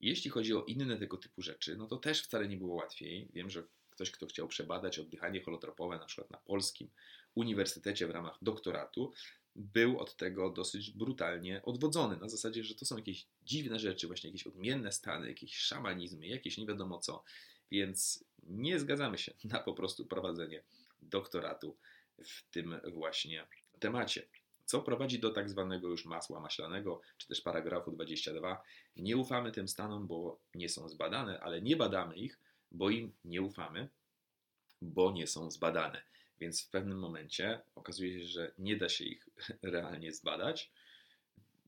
[0.00, 3.28] Jeśli chodzi o inne tego typu rzeczy, no to też wcale nie było łatwiej.
[3.32, 6.88] Wiem, że ktoś, kto chciał przebadać oddychanie holotropowe, na przykład na polskim
[7.34, 9.12] uniwersytecie w ramach doktoratu,
[9.58, 12.16] był od tego dosyć brutalnie odwodzony.
[12.16, 16.58] Na zasadzie, że to są jakieś dziwne rzeczy, właśnie jakieś odmienne stany, jakieś szamanizmy, jakieś
[16.58, 17.24] nie wiadomo co.
[17.70, 20.62] Więc nie zgadzamy się na po prostu prowadzenie
[21.02, 21.76] doktoratu
[22.18, 23.46] w tym właśnie
[23.78, 24.28] temacie
[24.68, 28.62] co prowadzi do tak zwanego już masła maślanego, czy też paragrafu 22.
[28.96, 32.38] Nie ufamy tym stanom, bo nie są zbadane, ale nie badamy ich,
[32.70, 33.88] bo im nie ufamy,
[34.82, 36.02] bo nie są zbadane.
[36.40, 39.28] Więc w pewnym momencie okazuje się, że nie da się ich
[39.62, 40.70] realnie zbadać,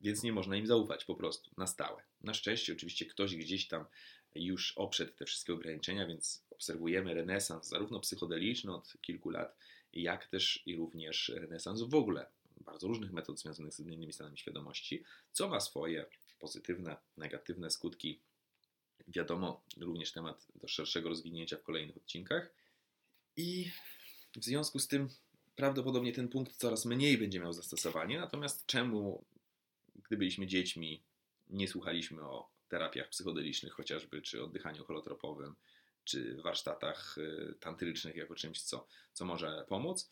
[0.02, 2.02] więc nie można im zaufać po prostu na stałe.
[2.22, 3.85] Na szczęście oczywiście ktoś gdzieś tam
[4.35, 9.56] już oprzedł te wszystkie ograniczenia, więc obserwujemy renesans, zarówno psychodeliczny od kilku lat,
[9.92, 12.26] jak też i również renesans w ogóle
[12.61, 16.06] bardzo różnych metod związanych z innymi stanami świadomości, co ma swoje
[16.38, 18.20] pozytywne, negatywne skutki.
[19.09, 22.50] Wiadomo, również temat do szerszego rozwinięcia w kolejnych odcinkach.
[23.37, 23.70] I
[24.36, 25.08] w związku z tym
[25.56, 28.18] prawdopodobnie ten punkt coraz mniej będzie miał zastosowanie.
[28.18, 29.24] Natomiast czemu,
[30.06, 31.02] gdy byliśmy dziećmi,
[31.50, 35.54] nie słuchaliśmy o terapiach psychodelicznych chociażby, czy oddychaniu holotropowym,
[36.04, 40.10] czy warsztatach y, tantrycznych jako czymś, co, co może pomóc?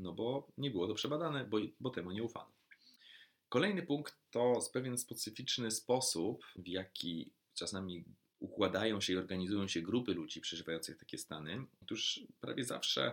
[0.00, 2.52] No bo nie było to przebadane, bo, bo temu nie ufano.
[3.48, 8.04] Kolejny punkt to pewien specyficzny sposób, w jaki czasami
[8.44, 11.66] układają się i organizują się grupy ludzi przeżywających takie stany.
[11.82, 13.12] Otóż prawie zawsze,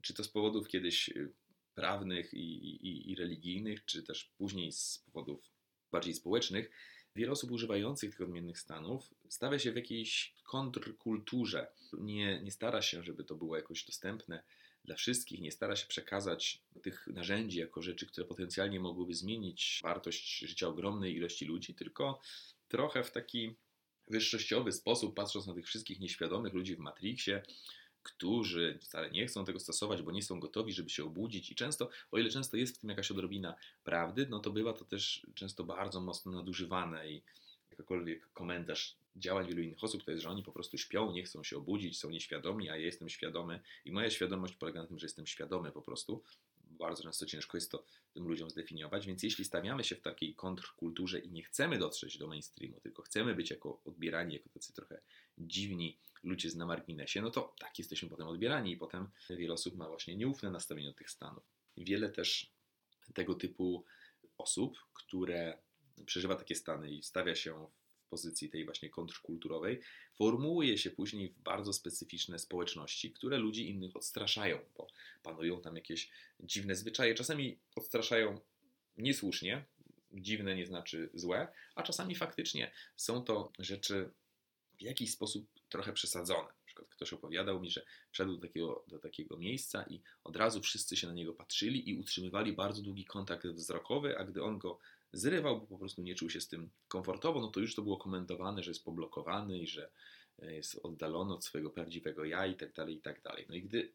[0.00, 1.32] czy to z powodów kiedyś y,
[1.74, 2.56] prawnych i,
[2.86, 5.52] i, i religijnych, czy też później z powodów
[5.90, 6.70] bardziej społecznych,
[7.16, 11.66] wiele osób używających tych odmiennych stanów stawia się w jakiejś kontrkulturze.
[11.92, 14.42] Nie, nie stara się, żeby to było jakoś dostępne
[14.84, 20.38] dla wszystkich, nie stara się przekazać tych narzędzi jako rzeczy, które potencjalnie mogłyby zmienić wartość
[20.38, 22.20] życia ogromnej ilości ludzi, tylko
[22.68, 23.54] trochę w taki
[24.08, 27.42] wyższościowy sposób, patrząc na tych wszystkich nieświadomych ludzi w Matrixie,
[28.02, 31.50] którzy wcale nie chcą tego stosować, bo nie są gotowi, żeby się obudzić.
[31.50, 34.84] I często, o ile często jest w tym jakaś odrobina prawdy, no to bywa to
[34.84, 37.22] też często bardzo mocno nadużywane i
[37.70, 41.44] jakikolwiek komentarz działań wielu innych osób to jest, że oni po prostu śpią, nie chcą
[41.44, 45.06] się obudzić, są nieświadomi, a ja jestem świadomy i moja świadomość polega na tym, że
[45.06, 46.22] jestem świadomy po prostu.
[46.78, 51.18] Bardzo często ciężko jest to tym ludziom zdefiniować, więc jeśli stawiamy się w takiej kontrkulturze
[51.18, 55.00] i nie chcemy dotrzeć do mainstreamu, tylko chcemy być jako odbierani, jako tacy trochę
[55.38, 59.88] dziwni ludzie na marginesie, no to tak jesteśmy potem odbierani i potem wiele osób ma
[59.88, 61.44] właśnie nieufne nastawienie do tych stanów.
[61.76, 62.52] Wiele też
[63.14, 63.84] tego typu
[64.38, 65.58] osób, które
[66.06, 67.66] przeżywa takie stany i stawia się
[68.12, 69.80] pozycji tej właśnie kontrkulturowej,
[70.14, 74.86] formułuje się później w bardzo specyficzne społeczności, które ludzi innych odstraszają, bo
[75.22, 77.14] panują tam jakieś dziwne zwyczaje.
[77.14, 78.40] Czasami odstraszają
[78.96, 79.64] niesłusznie,
[80.12, 84.10] dziwne nie znaczy złe, a czasami faktycznie są to rzeczy
[84.78, 86.48] w jakiś sposób trochę przesadzone.
[86.48, 90.60] Na przykład ktoś opowiadał mi, że wszedł do takiego, do takiego miejsca i od razu
[90.60, 94.78] wszyscy się na niego patrzyli i utrzymywali bardzo długi kontakt wzrokowy, a gdy on go
[95.12, 97.96] zrywał, bo po prostu nie czuł się z tym komfortowo, no to już to było
[97.96, 99.90] komentowane, że jest poblokowany i że
[100.42, 103.46] e, jest oddalony od swojego prawdziwego ja i tak dalej, i tak dalej.
[103.48, 103.92] No i gdy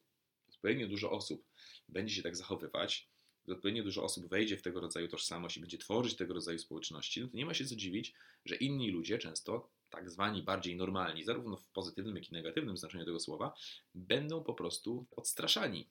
[0.50, 1.46] odpowiednio dużo osób
[1.90, 3.10] będzie się tak zachowywać,
[3.44, 7.22] gdy odpowiednio dużo osób wejdzie w tego rodzaju tożsamość i będzie tworzyć tego rodzaju społeczności,
[7.22, 8.14] no to nie ma się co dziwić,
[8.46, 13.06] że inni ludzie często tak zwani bardziej normalni, zarówno w pozytywnym, jak i negatywnym znaczeniu
[13.06, 13.54] tego słowa,
[13.96, 15.88] będą po prostu odstraszani.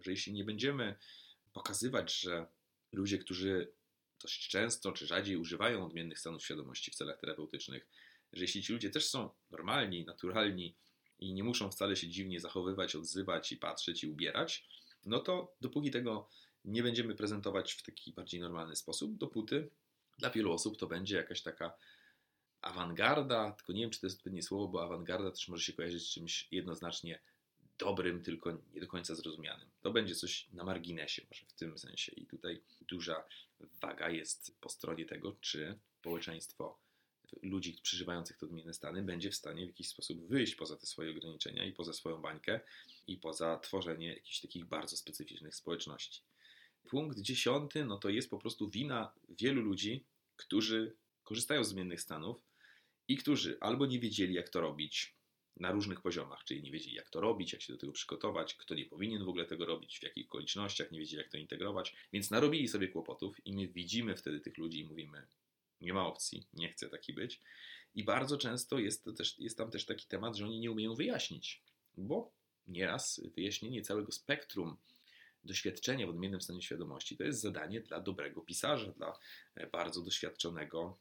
[0.00, 0.96] Że jeśli nie będziemy
[1.52, 2.46] pokazywać, że
[2.92, 3.72] ludzie, którzy
[4.22, 7.86] dość często czy rzadziej używają odmiennych stanów świadomości w celach terapeutycznych,
[8.32, 10.76] że jeśli ci ludzie też są normalni, naturalni
[11.18, 14.68] i nie muszą wcale się dziwnie zachowywać, odzywać i patrzeć i ubierać,
[15.04, 16.28] no to dopóki tego
[16.64, 19.70] nie będziemy prezentować w taki bardziej normalny sposób, dopóty
[20.18, 21.72] dla wielu osób to będzie jakaś taka
[22.60, 26.02] awangarda, tylko nie wiem, czy to jest odpowiednie słowo, bo awangarda też może się kojarzyć
[26.02, 27.20] z czymś jednoznacznie
[27.78, 29.68] dobrym, tylko nie do końca zrozumianym.
[29.82, 32.12] To będzie coś na marginesie, może w tym sensie.
[32.12, 33.24] I tutaj duża
[33.80, 36.78] waga jest po stronie tego, czy społeczeństwo
[37.42, 41.10] ludzi przeżywających te odmienne stany będzie w stanie w jakiś sposób wyjść poza te swoje
[41.10, 42.60] ograniczenia i poza swoją bańkę
[43.06, 46.22] i poza tworzenie jakichś takich bardzo specyficznych społeczności.
[46.84, 50.04] Punkt dziesiąty, no to jest po prostu wina wielu ludzi,
[50.36, 52.36] którzy korzystają z zmiennych stanów
[53.08, 55.15] i którzy albo nie wiedzieli, jak to robić
[55.56, 58.74] na różnych poziomach, czyli nie wiedzieli, jak to robić, jak się do tego przygotować, kto
[58.74, 62.30] nie powinien w ogóle tego robić, w jakich okolicznościach, nie wiedzieli, jak to integrować, więc
[62.30, 65.26] narobili sobie kłopotów i my widzimy wtedy tych ludzi i mówimy,
[65.80, 67.40] nie ma opcji, nie chcę taki być.
[67.94, 71.62] I bardzo często jest, też, jest tam też taki temat, że oni nie umieją wyjaśnić,
[71.96, 72.32] bo
[72.66, 74.76] nieraz wyjaśnienie całego spektrum
[75.44, 79.18] doświadczenia w odmiennym stanie świadomości to jest zadanie dla dobrego pisarza, dla
[79.54, 80.98] e, bardzo doświadczonego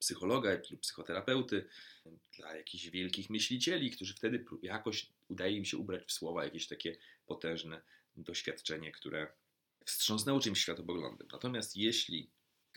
[0.00, 1.68] psychologa lub psychoterapeuty,
[2.36, 6.96] dla jakichś wielkich myślicieli, którzy wtedy jakoś udaje im się ubrać w słowa jakieś takie
[7.26, 7.82] potężne
[8.16, 9.32] doświadczenie, które
[9.84, 11.28] wstrząsnęło czymś światopoglądem.
[11.32, 12.30] Natomiast jeśli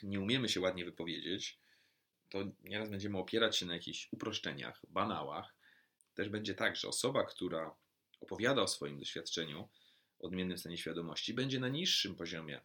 [0.03, 1.59] nie umiemy się ładnie wypowiedzieć,
[2.29, 5.55] to nieraz będziemy opierać się na jakichś uproszczeniach, banałach.
[6.13, 7.75] Też będzie tak, że osoba, która
[8.19, 9.69] opowiada o swoim doświadczeniu,
[10.19, 12.61] odmiennym stanie świadomości, będzie na niższym poziomie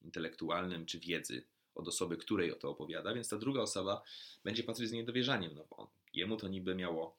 [0.00, 4.02] intelektualnym czy wiedzy od osoby, której o to opowiada, więc ta druga osoba
[4.44, 7.18] będzie patrzeć z niedowierzaniem, no bo jemu to niby miało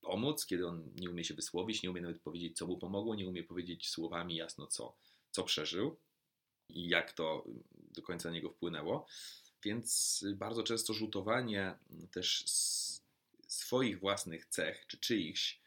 [0.00, 3.28] pomóc, kiedy on nie umie się wysłowić, nie umie nawet powiedzieć, co mu pomogło, nie
[3.28, 4.96] umie powiedzieć słowami jasno, co,
[5.30, 5.96] co przeżył
[6.68, 7.44] i jak to
[7.74, 9.06] do końca na niego wpłynęło.
[9.62, 11.78] Więc bardzo często rzutowanie
[12.10, 12.44] też
[13.48, 15.60] swoich własnych cech czy czyichś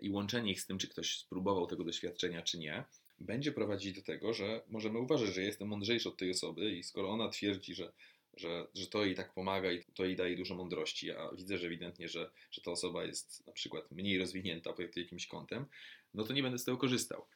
[0.00, 2.84] i łączenie ich z tym, czy ktoś spróbował tego doświadczenia, czy nie,
[3.18, 7.08] będzie prowadzić do tego, że możemy uważać, że jestem mądrzejszy od tej osoby i skoro
[7.08, 7.92] ona twierdzi, że,
[8.36, 11.66] że, że to jej tak pomaga i to jej daje dużo mądrości, a widzę, że
[11.66, 15.66] ewidentnie, że, że ta osoba jest na przykład mniej rozwinięta pod jakimś kątem,
[16.14, 17.26] no to nie będę z tego korzystał.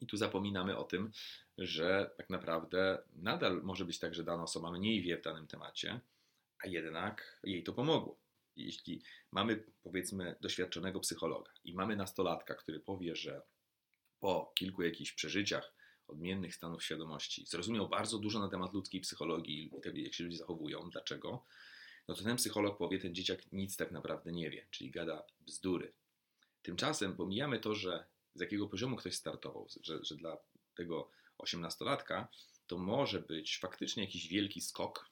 [0.00, 1.10] I tu zapominamy o tym,
[1.58, 6.00] że tak naprawdę nadal może być tak, że dana osoba mniej wie w danym temacie,
[6.64, 8.18] a jednak jej to pomogło.
[8.56, 13.42] Jeśli mamy, powiedzmy, doświadczonego psychologa i mamy nastolatka, który powie, że
[14.20, 15.74] po kilku jakichś przeżyciach
[16.08, 20.36] odmiennych stanów świadomości zrozumiał bardzo dużo na temat ludzkiej psychologii i tego, jak się ludzie
[20.36, 21.44] zachowują, dlaczego,
[22.08, 25.92] no to ten psycholog powie, ten dzieciak nic tak naprawdę nie wie, czyli gada bzdury.
[26.62, 30.38] Tymczasem pomijamy to, że z jakiego poziomu ktoś startował, że, że dla
[30.74, 32.28] tego osiemnastolatka
[32.66, 35.10] to może być faktycznie jakiś wielki skok,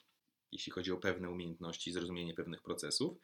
[0.52, 3.18] jeśli chodzi o pewne umiejętności, zrozumienie pewnych procesów.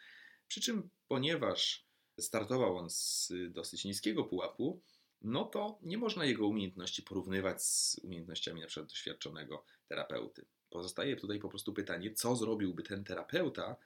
[0.49, 1.87] Przy czym, ponieważ
[2.20, 4.83] startował on z dosyć niskiego pułapu,
[5.25, 10.47] no to nie można jego umiejętności porównywać z umiejętnościami przykład doświadczonego terapeuty.
[10.70, 13.77] Pozostaje tutaj po prostu pytanie, co zrobiłby ten terapeuta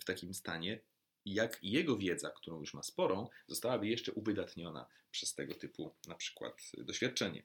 [0.00, 0.80] w takim stanie,
[1.24, 6.72] jak jego wiedza, którą już ma sporą, zostałaby jeszcze uwydatniona przez tego typu na przykład
[6.78, 7.42] doświadczenie.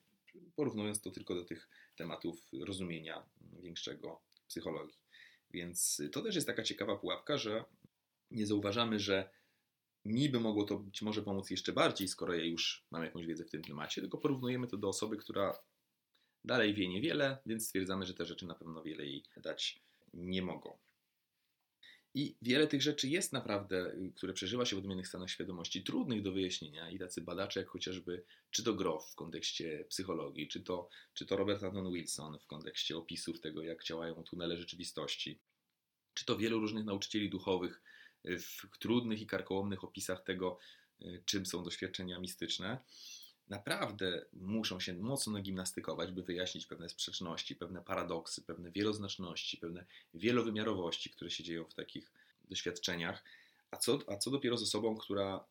[0.56, 3.24] Porównując to tylko do tych tematów rozumienia
[3.60, 4.98] większego psychologii.
[5.52, 7.66] Więc to też jest taka ciekawa pułapka, że
[8.32, 9.30] nie zauważamy, że
[10.08, 13.50] niby mogło to być może pomóc jeszcze bardziej, skoro ja już mam jakąś wiedzę w
[13.50, 15.60] tym temacie, tylko porównujemy to do osoby, która
[16.46, 19.82] dalej wie niewiele, więc stwierdzamy, że te rzeczy na pewno wiele jej dać
[20.14, 20.78] nie mogą.
[22.14, 26.32] I wiele tych rzeczy jest naprawdę, które przeżywa się w odmiennych stanach świadomości, trudnych do
[26.32, 31.26] wyjaśnienia i tacy badacze jak chociażby, czy to Groff w kontekście psychologii, czy to, czy
[31.26, 35.40] to Robert Anton Wilson w kontekście opisów tego, jak działają tunele rzeczywistości,
[36.14, 37.82] czy to wielu różnych nauczycieli duchowych
[38.40, 40.58] w trudnych i karkołomnych opisach tego,
[41.26, 42.80] czym są doświadczenia mistyczne,
[43.50, 51.10] naprawdę muszą się mocno nagimnastykować, by wyjaśnić pewne sprzeczności, pewne paradoksy, pewne wieloznaczności, pewne wielowymiarowości,
[51.10, 52.12] które się dzieją w takich
[52.50, 53.24] doświadczeniach.
[53.72, 55.46] A co, a co dopiero z osobą, która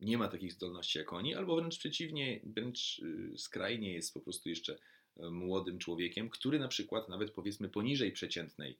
[0.00, 4.48] nie ma takich zdolności jak oni, albo wręcz przeciwnie, wręcz y, skrajnie jest po prostu
[4.48, 8.78] jeszcze y, młodym człowiekiem, który na przykład nawet powiedzmy poniżej przeciętnej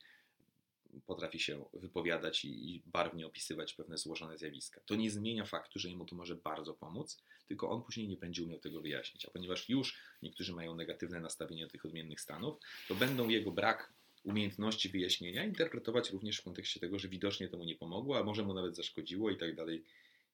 [1.00, 4.80] potrafi się wypowiadać i, barwnie opisywać pewne złożone zjawiska.
[4.86, 8.44] To nie zmienia faktu, że jemu to może bardzo pomóc, tylko on później nie będzie
[8.44, 9.24] umiał tego wyjaśnić.
[9.26, 13.92] A ponieważ już niektórzy mają negatywne nastawienie do tych odmiennych stanów, to będą jego brak
[14.22, 18.42] umiejętności wyjaśnienia interpretować również w kontekście tego, że widocznie to mu nie pomogło, a może
[18.42, 19.84] mu nawet zaszkodziło i tak dalej,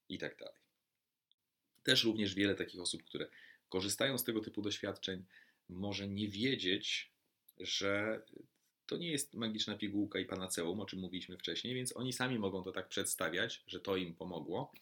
[0.08, 0.60] i tak dalej.
[1.82, 3.26] Też również wiele takich osób, które
[3.68, 5.24] korzystają z tego typu doświadczeń,
[5.68, 7.12] może nie wiedzieć,
[7.60, 8.22] że
[8.86, 12.62] to nie jest magiczna pigułka i panaceum, o czym mówiliśmy wcześniej, więc oni sami mogą
[12.62, 14.72] to tak przedstawiać, że to im pomogło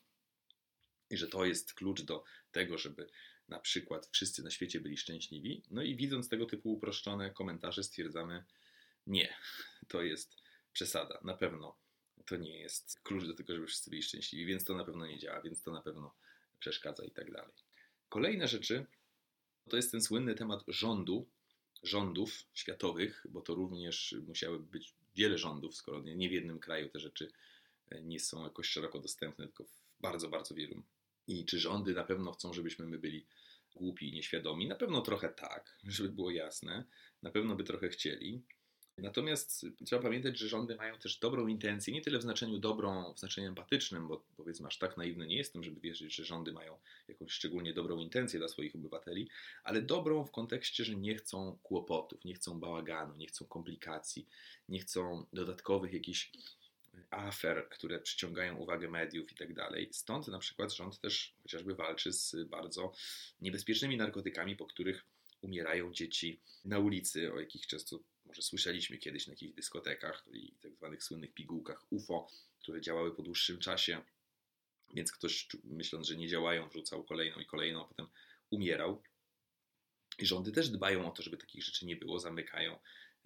[1.10, 3.06] i że to jest klucz do tego, żeby
[3.48, 5.62] na przykład wszyscy na świecie byli szczęśliwi.
[5.70, 8.44] No i widząc tego typu uproszczone komentarze, stwierdzamy,
[9.06, 9.34] nie,
[9.88, 10.36] to jest
[10.72, 11.20] przesada.
[11.24, 11.76] Na pewno
[12.26, 15.18] to nie jest klucz do tego, żeby wszyscy byli szczęśliwi, więc to na pewno nie
[15.18, 16.14] działa, więc to na pewno
[16.58, 17.54] przeszkadza i tak dalej.
[18.08, 18.86] Kolejne rzeczy
[19.68, 21.28] to jest ten słynny temat rządu,
[21.82, 27.00] rządów światowych, bo to również musiałyby być wiele rządów, skoro nie w jednym kraju te
[27.00, 27.32] rzeczy
[27.90, 30.82] e, nie są jakoś szeroko dostępne, tylko w bardzo, bardzo wielu.
[31.26, 33.26] I czy rządy na pewno chcą, żebyśmy my byli
[33.74, 34.68] głupi i nieświadomi?
[34.68, 36.84] Na pewno trochę tak, żeby było jasne.
[37.22, 38.42] Na pewno by trochę chcieli.
[39.02, 43.18] Natomiast trzeba pamiętać, że rządy mają też dobrą intencję, nie tyle w znaczeniu dobrą, w
[43.18, 46.78] znaczeniu empatycznym, bo powiedzmy aż tak naiwny nie jestem, żeby wierzyć, że rządy mają
[47.08, 49.28] jakąś szczególnie dobrą intencję dla swoich obywateli,
[49.64, 54.26] ale dobrą w kontekście, że nie chcą kłopotów, nie chcą bałaganu, nie chcą komplikacji,
[54.68, 56.32] nie chcą dodatkowych jakichś
[57.10, 59.88] afer, które przyciągają uwagę mediów i tak dalej.
[59.92, 62.92] Stąd na przykład rząd też chociażby walczy z bardzo
[63.40, 65.04] niebezpiecznymi narkotykami, po których
[65.42, 67.98] umierają dzieci na ulicy, o jakich często
[68.30, 72.28] może słyszeliśmy kiedyś na jakichś dyskotekach i tak zwanych słynnych pigułkach UFO,
[72.58, 74.02] które działały po dłuższym czasie,
[74.94, 78.06] więc ktoś myśląc, że nie działają, wrzucał kolejną i kolejną, a potem
[78.50, 79.02] umierał.
[80.18, 82.78] I rządy też dbają o to, żeby takich rzeczy nie było, zamykają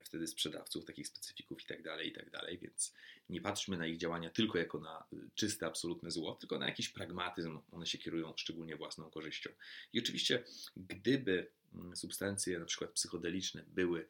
[0.04, 2.94] wtedy sprzedawców, takich specyfików i tak dalej, i tak dalej, więc
[3.28, 6.88] nie patrzmy na ich działania tylko jako na y, czyste, absolutne zło, tylko na jakiś
[6.88, 9.50] pragmatyzm, one się kierują szczególnie własną korzyścią.
[9.92, 10.44] I oczywiście,
[10.76, 14.06] gdyby mm, substancje na przykład psychodeliczne były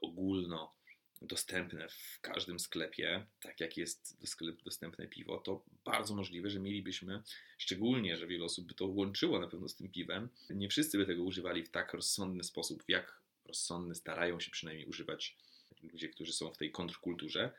[0.00, 0.76] ogólno
[1.22, 6.60] dostępne w każdym sklepie, tak jak jest do sklepu dostępne piwo, to bardzo możliwe, że
[6.60, 7.22] mielibyśmy,
[7.58, 11.06] szczególnie, że wiele osób by to łączyło na pewno z tym piwem, nie wszyscy by
[11.06, 15.36] tego używali w tak rozsądny sposób, w jak rozsądny starają się przynajmniej używać
[15.82, 17.52] ludzie, którzy są w tej kontrkulturze,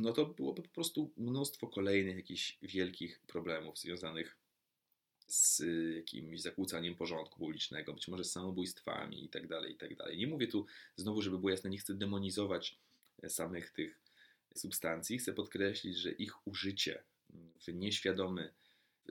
[0.00, 4.36] no to byłoby po prostu mnóstwo kolejnych jakichś wielkich problemów związanych
[5.26, 5.62] z
[5.96, 10.04] jakimś zakłócaniem porządku publicznego, być może z samobójstwami itd., tak itd.
[10.04, 10.66] Tak nie mówię tu
[10.96, 12.78] znowu, żeby było jasne, nie chcę demonizować
[13.28, 14.00] samych tych
[14.54, 15.18] substancji.
[15.18, 17.02] Chcę podkreślić, że ich użycie
[17.66, 18.52] w nieświadomy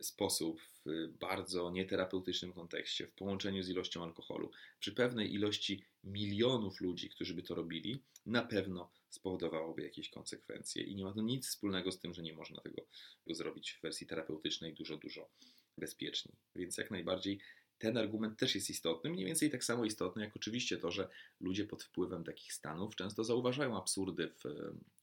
[0.02, 7.10] sposób, w bardzo nieterapeutycznym kontekście, w połączeniu z ilością alkoholu, przy pewnej ilości milionów ludzi,
[7.10, 10.84] którzy by to robili, na pewno spowodowałoby jakieś konsekwencje.
[10.84, 12.86] I nie ma to nic wspólnego z tym, że nie można tego
[13.28, 15.30] zrobić w wersji terapeutycznej dużo, dużo
[15.78, 16.36] bezpieczniej.
[16.56, 17.40] Więc jak najbardziej
[17.78, 21.10] ten argument też jest istotny, mniej więcej tak samo istotny jak oczywiście to, że
[21.40, 24.44] ludzie pod wpływem takich stanów często zauważają absurdy w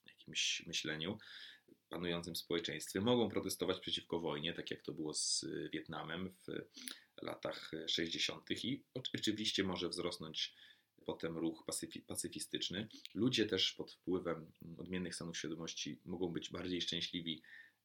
[0.06, 1.18] jakimś myśleniu
[1.88, 6.48] panującym społeczeństwie, mogą protestować przeciwko wojnie, tak jak to było z Wietnamem w
[7.22, 8.50] latach 60.
[8.64, 10.54] i oczywiście może wzrosnąć
[11.04, 11.64] potem ruch
[12.06, 12.88] pacyfistyczny.
[13.14, 17.42] Ludzie też pod wpływem odmiennych stanów świadomości mogą być bardziej szczęśliwi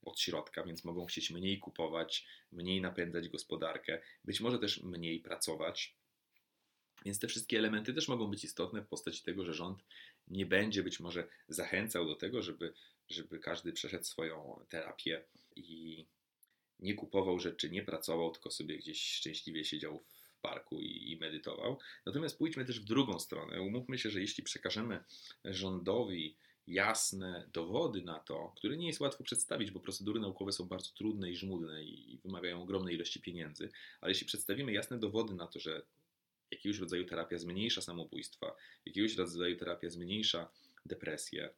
[0.08, 5.95] od środka, więc mogą chcieć mniej kupować, mniej napędzać gospodarkę, być może też mniej pracować.
[7.05, 9.84] Więc te wszystkie elementy też mogą być istotne w postaci tego, że rząd
[10.28, 12.74] nie będzie być może zachęcał do tego, żeby,
[13.10, 15.24] żeby każdy przeszedł swoją terapię
[15.55, 16.05] i
[16.80, 20.03] nie kupował rzeczy, nie pracował, tylko sobie gdzieś szczęśliwie siedział
[20.38, 21.80] w parku i, i medytował.
[22.05, 23.62] Natomiast pójdźmy też w drugą stronę.
[23.62, 25.03] Umówmy się, że jeśli przekażemy
[25.45, 26.38] rządowi
[26.68, 31.32] jasne dowody na to, które nie jest łatwo przedstawić, bo procedury naukowe są bardzo trudne
[31.32, 33.70] i żmudne i wymagają ogromnej ilości pieniędzy,
[34.01, 35.82] ale jeśli przedstawimy jasne dowody na to, że
[36.51, 38.55] jakiegoś rodzaju terapia zmniejsza samobójstwa,
[38.86, 40.49] jakiegoś rodzaju terapia zmniejsza
[40.86, 41.49] depresję,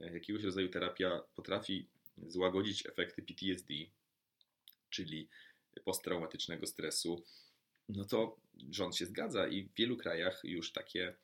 [0.00, 1.86] jakiegoś rodzaju terapia potrafi
[2.26, 3.74] złagodzić efekty PTSD,
[4.90, 5.28] czyli
[5.84, 7.22] posttraumatycznego stresu,
[7.88, 8.36] no to
[8.70, 11.14] rząd się zgadza i w wielu krajach już takie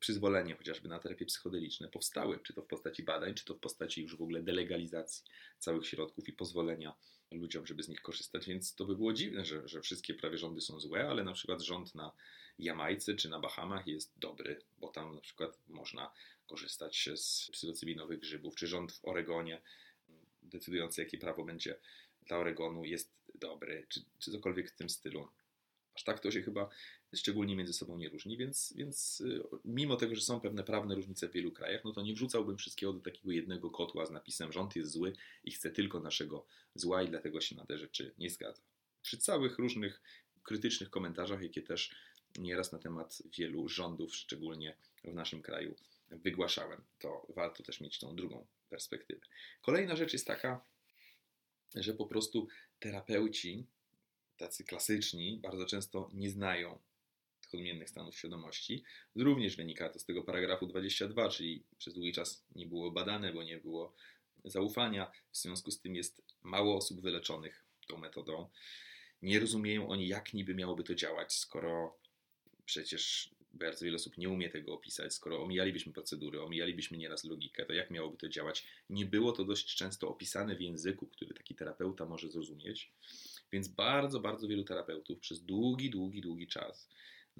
[0.00, 4.02] przyzwolenie chociażby na terapie psychodeliczne powstały, czy to w postaci badań, czy to w postaci
[4.02, 5.24] już w ogóle delegalizacji
[5.58, 6.94] całych środków i pozwolenia
[7.30, 10.60] ludziom, żeby z nich korzystać, więc to by było dziwne, że, że wszystkie prawie rządy
[10.60, 12.12] są złe, ale na przykład rząd na
[12.58, 16.10] Jamajce czy na Bahamach jest dobry, bo tam na przykład można
[16.46, 19.60] korzystać z psylocybinowych grzybów, czy rząd w Oregonie
[20.42, 21.78] decydujący, jakie prawo będzie
[22.26, 25.28] dla Oregonu jest dobry, czy, czy cokolwiek w tym stylu.
[25.94, 26.68] Aż tak to się chyba
[27.14, 31.28] szczególnie między sobą nie różni, więc, więc y, mimo tego, że są pewne prawne różnice
[31.28, 34.76] w wielu krajach, no to nie wrzucałbym wszystkiego do takiego jednego kotła z napisem rząd
[34.76, 35.12] jest zły
[35.44, 38.62] i chce tylko naszego zła i dlatego się na te rzeczy nie zgadza.
[39.02, 40.02] Przy całych różnych
[40.42, 41.94] krytycznych komentarzach, jakie też
[42.38, 45.74] nieraz na temat wielu rządów, szczególnie w naszym kraju,
[46.10, 49.20] wygłaszałem, to warto też mieć tą drugą perspektywę.
[49.62, 50.60] Kolejna rzecz jest taka,
[51.74, 52.48] że po prostu
[52.80, 53.66] terapeuci,
[54.36, 56.78] tacy klasyczni, bardzo często nie znają
[57.40, 58.84] tych odmiennych stanów świadomości.
[59.16, 63.42] Również wynika to z tego paragrafu 22, czyli przez długi czas nie było badane, bo
[63.42, 63.94] nie było
[64.44, 65.10] zaufania.
[65.32, 68.48] W związku z tym jest mało osób wyleczonych tą metodą.
[69.22, 71.98] Nie rozumieją oni, jak niby miałoby to działać, skoro
[72.64, 77.72] przecież bardzo wiele osób nie umie tego opisać, skoro omijalibyśmy procedury, omijalibyśmy nieraz logikę, to
[77.72, 78.66] jak miałoby to działać?
[78.90, 82.92] Nie było to dość często opisane w języku, który taki terapeuta może zrozumieć,
[83.52, 86.88] więc bardzo, bardzo wielu terapeutów przez długi, długi, długi czas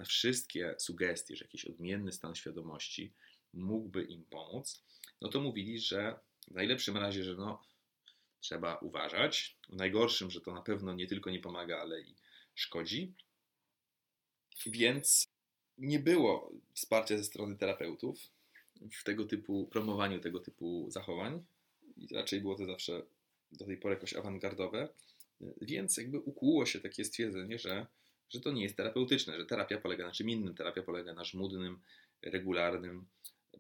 [0.01, 3.13] na wszystkie sugestie, że jakiś odmienny stan świadomości
[3.53, 4.83] mógłby im pomóc,
[5.21, 7.63] no to mówili, że w najlepszym razie, że no,
[8.41, 12.15] trzeba uważać, w najgorszym, że to na pewno nie tylko nie pomaga, ale i
[12.55, 13.13] szkodzi.
[14.67, 15.29] Więc
[15.79, 18.31] nie było wsparcia ze strony terapeutów
[18.93, 21.45] w tego typu promowaniu tego typu zachowań.
[21.97, 23.03] I raczej było to zawsze
[23.53, 24.89] do tej pory jakoś awangardowe.
[25.61, 27.87] Więc jakby ukłuło się takie stwierdzenie, że,
[28.31, 30.55] że to nie jest terapeutyczne, że terapia polega na czym innym.
[30.55, 31.81] Terapia polega na żmudnym,
[32.23, 33.07] regularnym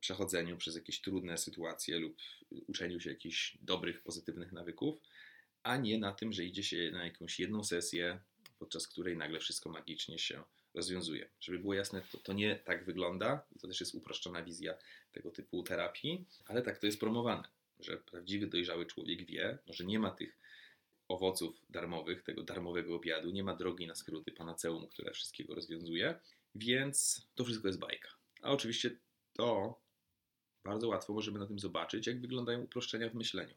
[0.00, 2.16] przechodzeniu przez jakieś trudne sytuacje lub
[2.66, 5.00] uczeniu się jakichś dobrych, pozytywnych nawyków,
[5.62, 8.20] a nie na tym, że idzie się na jakąś jedną sesję,
[8.58, 10.42] podczas której nagle wszystko magicznie się
[10.74, 11.28] rozwiązuje.
[11.40, 14.74] Żeby było jasne, to, to nie tak wygląda, to też jest uproszczona wizja
[15.12, 17.48] tego typu terapii, ale tak to jest promowane,
[17.80, 20.39] że prawdziwy dojrzały człowiek wie, że nie ma tych
[21.11, 26.20] owoców darmowych, tego darmowego obiadu, nie ma drogi na skróty panaceum, które wszystkiego rozwiązuje,
[26.54, 28.08] więc to wszystko jest bajka.
[28.42, 28.96] A oczywiście
[29.32, 29.80] to
[30.64, 33.54] bardzo łatwo możemy na tym zobaczyć, jak wyglądają uproszczenia w myśleniu.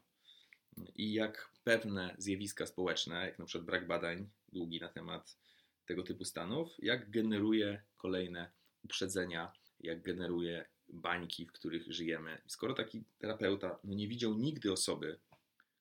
[0.94, 5.38] I jak pewne zjawiska społeczne, jak na przykład brak badań długi na temat
[5.86, 8.50] tego typu stanów, jak generuje kolejne
[8.84, 12.42] uprzedzenia, jak generuje bańki, w których żyjemy.
[12.46, 15.18] Skoro taki terapeuta no nie widział nigdy osoby,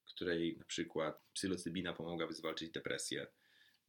[0.04, 3.28] której na przykład psylocybina pomogłaby zwalczyć depresję,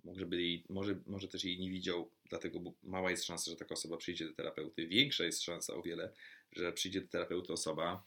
[0.05, 3.75] może, by jej, może, może też jej nie widział, dlatego mała jest szansa, że taka
[3.75, 4.87] osoba przyjdzie do terapeuty.
[4.87, 6.13] Większa jest szansa o wiele,
[6.53, 8.07] że przyjdzie do terapeuty osoba,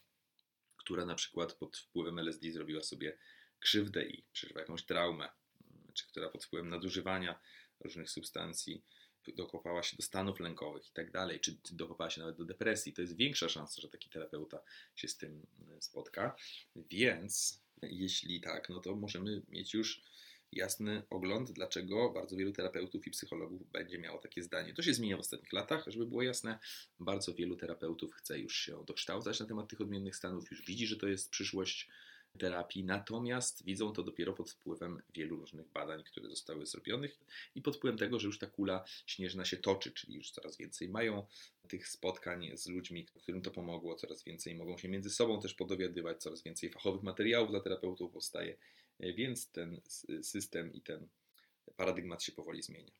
[0.77, 3.17] która na przykład pod wpływem LSD zrobiła sobie
[3.59, 5.29] krzywdę i przeżywa jakąś traumę,
[5.93, 7.39] czy która pod wpływem nadużywania
[7.79, 8.83] różnych substancji
[9.35, 13.01] dokopała się do stanów lękowych i tak dalej, czy dokopała się nawet do depresji, to
[13.01, 14.59] jest większa szansa, że taki terapeuta
[14.95, 15.47] się z tym
[15.79, 16.35] spotka.
[16.75, 20.01] Więc jeśli tak, no to możemy mieć już
[20.51, 24.73] jasny ogląd, dlaczego bardzo wielu terapeutów i psychologów będzie miało takie zdanie.
[24.73, 26.59] To się zmienia w ostatnich latach, żeby było jasne.
[26.99, 30.97] Bardzo wielu terapeutów chce już się dokształcać na temat tych odmiennych stanów, już widzi, że
[30.97, 31.89] to jest przyszłość
[32.37, 37.19] terapii, natomiast widzą to dopiero pod wpływem wielu różnych badań, które zostały zrobionych
[37.55, 40.89] i pod wpływem tego, że już ta kula śnieżna się toczy, czyli już coraz więcej
[40.89, 41.25] mają
[41.67, 46.21] tych spotkań z ludźmi, którym to pomogło, coraz więcej mogą się między sobą też podowiadywać,
[46.21, 48.57] coraz więcej fachowych materiałów dla terapeutów powstaje,
[48.99, 49.81] więc ten
[50.21, 51.07] system i ten
[51.75, 52.91] paradygmat się powoli zmienia.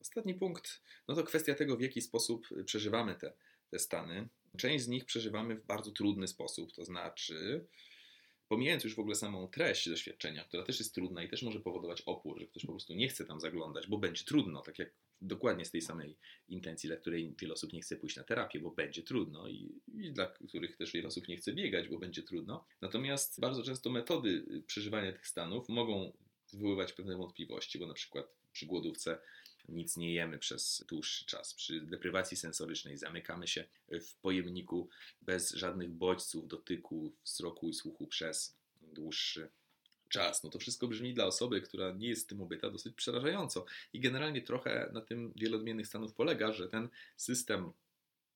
[0.00, 3.32] Ostatni punkt, no to kwestia tego, w jaki sposób przeżywamy te,
[3.70, 4.28] te stany.
[4.56, 7.66] Część z nich przeżywamy w bardzo trudny sposób, to znaczy
[8.54, 12.02] pomijając już w ogóle samą treść doświadczenia, która też jest trudna i też może powodować
[12.06, 14.90] opór, że ktoś po prostu nie chce tam zaglądać, bo będzie trudno, tak jak
[15.22, 16.16] dokładnie z tej samej
[16.48, 20.12] intencji, dla której wiele osób nie chce pójść na terapię, bo będzie trudno i, i
[20.12, 22.64] dla których też wiele osób nie chce biegać, bo będzie trudno.
[22.80, 26.12] Natomiast bardzo często metody przeżywania tych stanów mogą
[26.52, 29.18] wywoływać pewne wątpliwości, bo na przykład przy głodówce
[29.68, 31.54] nic nie jemy przez dłuższy czas.
[31.54, 34.88] Przy deprywacji sensorycznej zamykamy się w pojemniku
[35.22, 39.48] bez żadnych bodźców, dotyku, wzroku i słuchu przez dłuższy
[40.08, 40.44] czas.
[40.44, 43.64] No to wszystko brzmi dla osoby, która nie jest tym obyta, dosyć przerażająco.
[43.92, 47.72] I generalnie trochę na tym wiele odmiennych stanów polega, że ten system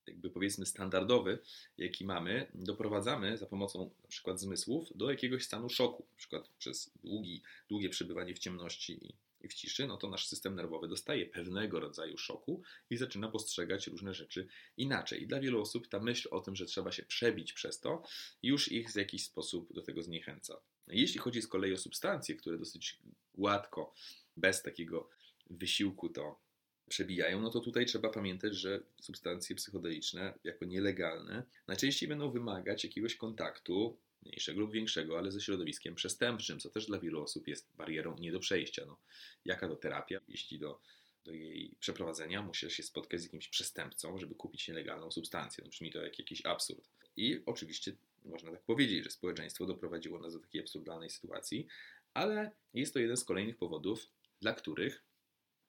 [0.09, 1.39] jakby powiedzmy standardowy,
[1.79, 6.91] jaki mamy, doprowadzamy za pomocą na przykład zmysłów do jakiegoś stanu szoku, na przykład przez
[7.03, 11.27] długi, długie przebywanie w ciemności i i w ciszy, no to nasz system nerwowy dostaje
[11.27, 15.23] pewnego rodzaju szoku i zaczyna postrzegać różne rzeczy inaczej.
[15.23, 18.03] I dla wielu osób ta myśl o tym, że trzeba się przebić przez to,
[18.43, 20.61] już ich w jakiś sposób do tego zniechęca.
[20.89, 22.99] Jeśli chodzi z kolei o substancje, które dosyć
[23.35, 23.95] gładko,
[24.37, 25.09] bez takiego
[25.51, 26.41] wysiłku to
[26.89, 33.17] przebijają, no to tutaj trzeba pamiętać, że substancje psychodeliczne, jako nielegalne, najczęściej będą wymagać jakiegoś
[33.17, 38.17] kontaktu mniejszego lub większego, ale ze środowiskiem przestępczym, co też dla wielu osób jest barierą
[38.19, 38.85] nie do przejścia.
[38.87, 38.99] No,
[39.45, 40.81] jaka to terapia, jeśli do,
[41.25, 45.65] do jej przeprowadzenia musi się spotkać z jakimś przestępcą, żeby kupić nielegalną substancję.
[45.65, 46.89] No, brzmi to jak jakiś absurd.
[47.17, 47.93] I oczywiście
[48.25, 51.67] można tak powiedzieć, że społeczeństwo doprowadziło nas do takiej absurdalnej sytuacji,
[52.15, 54.07] ale jest to jeden z kolejnych powodów,
[54.41, 55.05] dla których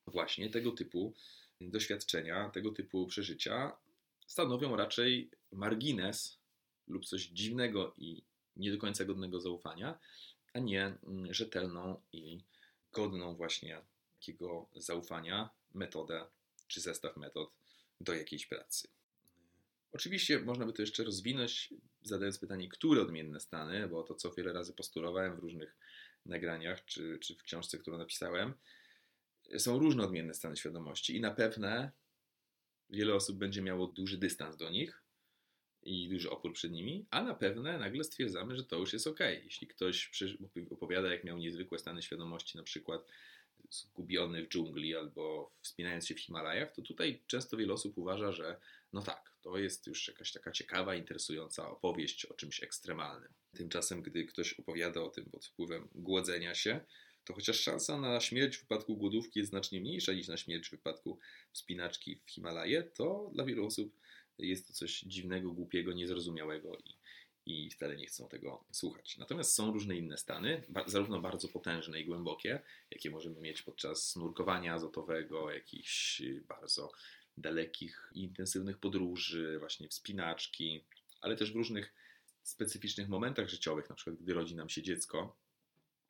[0.07, 1.13] właśnie tego typu
[1.61, 3.77] doświadczenia, tego typu przeżycia
[4.27, 6.39] stanowią raczej margines
[6.87, 8.23] lub coś dziwnego i
[8.59, 9.99] nie do końca godnego zaufania,
[10.53, 12.43] a nie mm, rzetelną i
[12.91, 13.81] godną właśnie
[14.19, 16.25] takiego zaufania metodę
[16.67, 17.51] czy zestaw metod
[18.01, 18.87] do jakiejś pracy.
[19.91, 24.53] Oczywiście można by to jeszcze rozwinąć, zadając pytanie, które odmienne stany, bo to co wiele
[24.53, 25.77] razy postulowałem w różnych
[26.25, 28.53] nagraniach czy, czy w książce, którą napisałem,
[29.57, 31.91] są różne odmienne stany świadomości i na pewne
[32.89, 34.98] wiele osób będzie miało duży dystans do nich,
[35.89, 39.19] i duży opór przed nimi, a na pewne nagle stwierdzamy, że to już jest ok.
[39.43, 40.11] Jeśli ktoś
[40.69, 43.07] opowiada, jak miał niezwykłe stany świadomości, na przykład
[43.69, 48.59] zgubiony w dżungli albo wspinając się w Himalajach, to tutaj często wiele osób uważa, że
[48.93, 53.33] no tak, to jest już jakaś taka ciekawa, interesująca opowieść o czymś ekstremalnym.
[53.57, 56.79] Tymczasem, gdy ktoś opowiada o tym pod wpływem głodzenia się,
[57.25, 60.71] to chociaż szansa na śmierć w wypadku głodówki jest znacznie mniejsza niż na śmierć w
[60.71, 61.19] wypadku
[61.51, 63.99] wspinaczki w Himalaje, to dla wielu osób
[64.39, 66.95] jest to coś dziwnego, głupiego, niezrozumiałego i,
[67.45, 69.17] i wcale nie chcą tego słuchać.
[69.17, 72.61] Natomiast są różne inne stany, zarówno bardzo potężne i głębokie,
[72.91, 76.91] jakie możemy mieć podczas nurkowania azotowego, jakichś bardzo
[77.37, 80.83] dalekich i intensywnych podróży, właśnie wspinaczki,
[81.21, 81.93] ale też w różnych
[82.43, 85.37] specyficznych momentach życiowych, na przykład gdy rodzi nam się dziecko,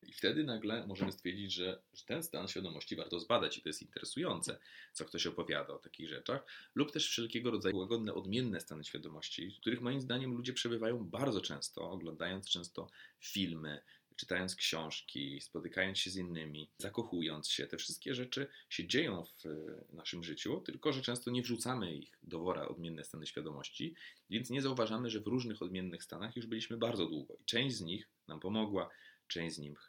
[0.03, 3.81] i wtedy nagle możemy stwierdzić, że, że, ten stan świadomości warto zbadać i to jest
[3.81, 4.59] interesujące,
[4.93, 6.45] co ktoś opowiada o takich rzeczach,
[6.75, 11.41] lub też wszelkiego rodzaju łagodne, odmienne stany świadomości, w których moim zdaniem ludzie przebywają bardzo
[11.41, 12.87] często, oglądając często
[13.19, 13.81] filmy,
[14.19, 17.67] czytając książki, spotykając się z innymi, zakochując się.
[17.67, 22.39] Te wszystkie rzeczy się dzieją w naszym życiu, tylko że często nie wrzucamy ich do
[22.39, 23.95] wora odmienne stany świadomości,
[24.29, 27.81] więc nie zauważamy, że w różnych odmiennych stanach już byliśmy bardzo długo i część z
[27.81, 28.89] nich nam pomogła,
[29.27, 29.88] część z nich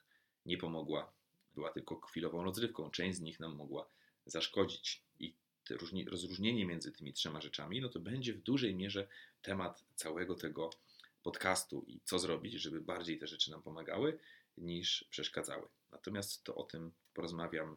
[0.51, 1.13] nie pomogła,
[1.55, 3.89] była tylko chwilową rozrywką, część z nich nam mogła
[4.27, 5.03] zaszkodzić.
[5.19, 5.35] I
[6.07, 9.09] rozróżnienie między tymi trzema rzeczami, no to będzie w dużej mierze
[9.43, 10.71] temat całego tego
[11.23, 14.19] podcastu i co zrobić, żeby bardziej te rzeczy nam pomagały
[14.59, 15.69] niż przeszkadzały.
[15.93, 17.77] Natomiast to o tym porozmawiam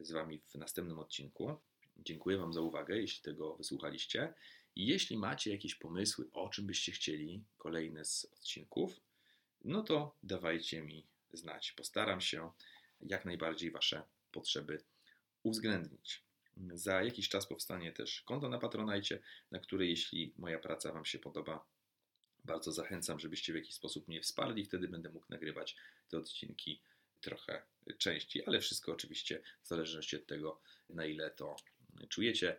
[0.00, 1.56] z Wami w następnym odcinku.
[1.96, 4.34] Dziękuję Wam za uwagę, jeśli tego wysłuchaliście.
[4.76, 9.00] I jeśli macie jakieś pomysły, o czym byście chcieli kolejne z odcinków,
[9.64, 11.06] no to dawajcie mi
[11.36, 11.72] znać.
[11.72, 12.50] Postaram się
[13.00, 14.82] jak najbardziej Wasze potrzeby
[15.42, 16.22] uwzględnić.
[16.74, 21.18] Za jakiś czas powstanie też konto na Patronajcie, na które jeśli moja praca Wam się
[21.18, 21.64] podoba,
[22.44, 24.64] bardzo zachęcam, żebyście w jakiś sposób mnie wsparli.
[24.64, 25.76] Wtedy będę mógł nagrywać
[26.08, 26.80] te odcinki
[27.20, 27.62] trochę
[27.98, 30.60] częściej, ale wszystko oczywiście w zależności od tego,
[30.90, 31.56] na ile to
[32.08, 32.56] czujecie.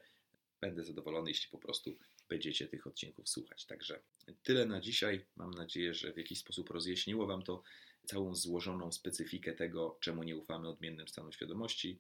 [0.62, 1.98] Będę zadowolony, jeśli po prostu
[2.30, 3.66] będziecie tych odcinków słuchać.
[3.66, 4.00] Także
[4.44, 5.26] tyle na dzisiaj.
[5.36, 7.64] Mam nadzieję, że w jakiś sposób rozjaśniło Wam to
[8.06, 12.00] całą złożoną specyfikę tego, czemu nie ufamy odmiennym stanom świadomości.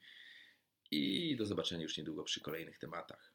[0.91, 3.34] I do zobaczenia już niedługo przy kolejnych tematach.